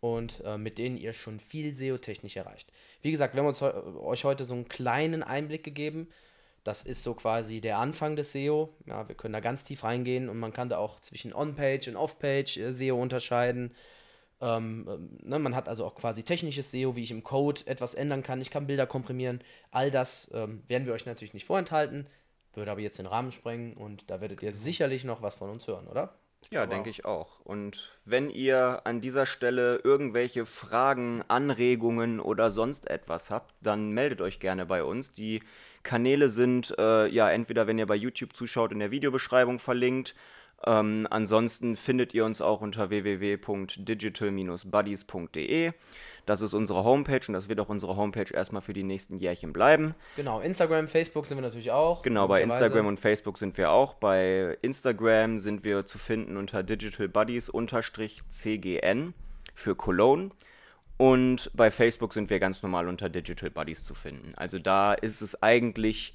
und 0.00 0.42
äh, 0.44 0.58
mit 0.58 0.78
denen 0.78 0.96
ihr 0.96 1.12
schon 1.12 1.40
viel 1.40 1.74
SEO-technisch 1.74 2.36
erreicht. 2.36 2.72
Wie 3.00 3.10
gesagt, 3.10 3.34
wir 3.34 3.40
haben 3.40 3.48
uns 3.48 3.62
euch 3.62 4.24
heute 4.24 4.44
so 4.44 4.52
einen 4.52 4.68
kleinen 4.68 5.22
Einblick 5.22 5.64
gegeben. 5.64 6.08
Das 6.62 6.84
ist 6.84 7.02
so 7.02 7.14
quasi 7.14 7.60
der 7.60 7.78
Anfang 7.78 8.16
des 8.16 8.32
SEO. 8.32 8.68
Ja, 8.86 9.08
wir 9.08 9.14
können 9.16 9.32
da 9.32 9.40
ganz 9.40 9.64
tief 9.64 9.82
reingehen 9.82 10.28
und 10.28 10.38
man 10.38 10.52
kann 10.52 10.68
da 10.68 10.78
auch 10.78 11.00
zwischen 11.00 11.32
On-Page 11.32 11.88
und 11.88 11.96
Off-Page 11.96 12.58
äh, 12.58 12.72
SEO 12.72 13.00
unterscheiden. 13.00 13.74
Ähm, 14.42 14.88
ähm, 14.90 15.18
ne, 15.22 15.38
man 15.38 15.54
hat 15.54 15.68
also 15.68 15.84
auch 15.86 15.94
quasi 15.94 16.24
technisches 16.24 16.72
SEO, 16.72 16.96
wie 16.96 17.04
ich 17.04 17.12
im 17.12 17.22
Code 17.22 17.62
etwas 17.66 17.94
ändern 17.94 18.24
kann. 18.24 18.40
Ich 18.40 18.50
kann 18.50 18.66
Bilder 18.66 18.86
komprimieren. 18.86 19.40
All 19.70 19.90
das 19.90 20.30
ähm, 20.34 20.62
werden 20.66 20.84
wir 20.84 20.92
euch 20.92 21.06
natürlich 21.06 21.32
nicht 21.32 21.46
vorenthalten, 21.46 22.08
würde 22.52 22.72
aber 22.72 22.80
jetzt 22.80 22.98
den 22.98 23.06
Rahmen 23.06 23.30
sprengen 23.30 23.74
und 23.74 24.10
da 24.10 24.20
werdet 24.20 24.42
ihr 24.42 24.52
sicherlich 24.52 25.04
noch 25.04 25.22
was 25.22 25.36
von 25.36 25.48
uns 25.48 25.68
hören, 25.68 25.86
oder? 25.86 26.14
Ja, 26.50 26.64
glaube 26.64 26.74
denke 26.74 26.90
ich 26.90 27.04
auch. 27.04 27.38
Und 27.44 27.96
wenn 28.04 28.30
ihr 28.30 28.80
an 28.84 29.00
dieser 29.00 29.26
Stelle 29.26 29.80
irgendwelche 29.84 30.44
Fragen, 30.44 31.22
Anregungen 31.28 32.18
oder 32.18 32.50
sonst 32.50 32.90
etwas 32.90 33.30
habt, 33.30 33.54
dann 33.60 33.92
meldet 33.92 34.20
euch 34.20 34.40
gerne 34.40 34.66
bei 34.66 34.82
uns. 34.82 35.12
Die 35.12 35.40
Kanäle 35.84 36.28
sind 36.28 36.74
äh, 36.78 37.06
ja 37.06 37.30
entweder, 37.30 37.68
wenn 37.68 37.78
ihr 37.78 37.86
bei 37.86 37.94
YouTube 37.94 38.34
zuschaut, 38.34 38.72
in 38.72 38.80
der 38.80 38.90
Videobeschreibung 38.90 39.60
verlinkt. 39.60 40.16
Ähm, 40.66 41.06
ansonsten 41.10 41.76
findet 41.76 42.14
ihr 42.14 42.24
uns 42.24 42.40
auch 42.40 42.60
unter 42.60 42.90
www.digital-buddies.de. 42.90 45.72
Das 46.24 46.40
ist 46.40 46.54
unsere 46.54 46.84
Homepage 46.84 47.22
und 47.26 47.34
das 47.34 47.48
wird 47.48 47.58
auch 47.58 47.68
unsere 47.68 47.96
Homepage 47.96 48.32
erstmal 48.32 48.62
für 48.62 48.72
die 48.72 48.84
nächsten 48.84 49.18
Jährchen 49.18 49.52
bleiben. 49.52 49.96
Genau, 50.14 50.38
Instagram, 50.40 50.86
Facebook 50.86 51.26
sind 51.26 51.38
wir 51.38 51.42
natürlich 51.42 51.72
auch. 51.72 52.02
Genau, 52.02 52.28
bei 52.28 52.42
Instagram 52.42 52.86
und 52.86 53.00
Facebook 53.00 53.38
sind 53.38 53.58
wir 53.58 53.72
auch. 53.72 53.94
Bei 53.94 54.56
Instagram 54.62 55.40
sind 55.40 55.64
wir 55.64 55.84
zu 55.84 55.98
finden 55.98 56.36
unter 56.36 56.62
digitalbuddies-cgn 56.62 59.14
für 59.54 59.74
Cologne. 59.74 60.30
Und 60.96 61.50
bei 61.54 61.72
Facebook 61.72 62.12
sind 62.12 62.30
wir 62.30 62.38
ganz 62.38 62.62
normal 62.62 62.86
unter 62.86 63.08
Digital 63.08 63.50
Buddies 63.50 63.84
zu 63.84 63.94
finden. 63.94 64.34
Also 64.36 64.60
da 64.60 64.94
ist 64.94 65.20
es 65.20 65.42
eigentlich, 65.42 66.14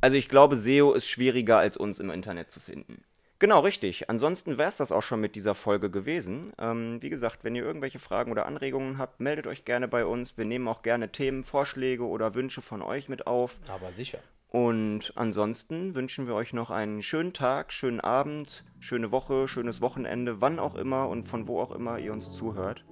also 0.00 0.16
ich 0.16 0.28
glaube, 0.28 0.56
SEO 0.56 0.92
ist 0.92 1.08
schwieriger 1.08 1.58
als 1.58 1.76
uns 1.76 1.98
im 1.98 2.10
Internet 2.10 2.48
zu 2.48 2.60
finden. 2.60 3.02
Genau, 3.40 3.60
richtig. 3.60 4.10
Ansonsten 4.10 4.58
wäre 4.58 4.68
es 4.68 4.76
das 4.76 4.92
auch 4.92 5.02
schon 5.02 5.20
mit 5.20 5.34
dieser 5.34 5.54
Folge 5.54 5.90
gewesen. 5.90 6.52
Ähm, 6.58 6.98
wie 7.00 7.08
gesagt, 7.08 7.42
wenn 7.42 7.56
ihr 7.56 7.64
irgendwelche 7.64 7.98
Fragen 7.98 8.30
oder 8.30 8.44
Anregungen 8.44 8.98
habt, 8.98 9.18
meldet 9.18 9.46
euch 9.46 9.64
gerne 9.64 9.88
bei 9.88 10.04
uns. 10.04 10.36
Wir 10.36 10.44
nehmen 10.44 10.68
auch 10.68 10.82
gerne 10.82 11.10
Themen, 11.10 11.42
Vorschläge 11.42 12.04
oder 12.04 12.34
Wünsche 12.34 12.60
von 12.60 12.82
euch 12.82 13.08
mit 13.08 13.26
auf. 13.26 13.56
Aber 13.68 13.92
sicher. 13.92 14.18
Und 14.50 15.12
ansonsten 15.14 15.94
wünschen 15.94 16.26
wir 16.26 16.34
euch 16.34 16.52
noch 16.52 16.70
einen 16.70 17.02
schönen 17.02 17.32
Tag, 17.32 17.72
schönen 17.72 18.00
Abend, 18.00 18.62
schöne 18.78 19.10
Woche, 19.10 19.48
schönes 19.48 19.80
Wochenende, 19.80 20.42
wann 20.42 20.58
auch 20.58 20.74
immer 20.74 21.08
und 21.08 21.26
von 21.26 21.48
wo 21.48 21.60
auch 21.60 21.70
immer 21.70 21.98
ihr 21.98 22.12
uns 22.12 22.30
zuhört. 22.32 22.84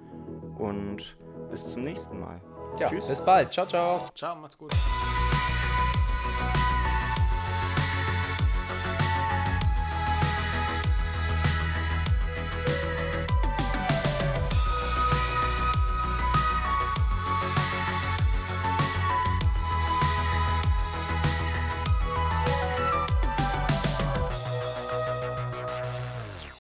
Und 0.57 1.15
bis 1.51 1.69
zum 1.69 1.83
nächsten 1.83 2.19
Mal. 2.19 2.41
Ja, 2.79 2.89
Tschüss. 2.89 3.07
Bis 3.07 3.23
bald. 3.23 3.53
Ciao, 3.53 3.67
ciao. 3.67 4.07
Ciao, 4.15 4.35
macht's 4.35 4.57
gut. 4.57 4.73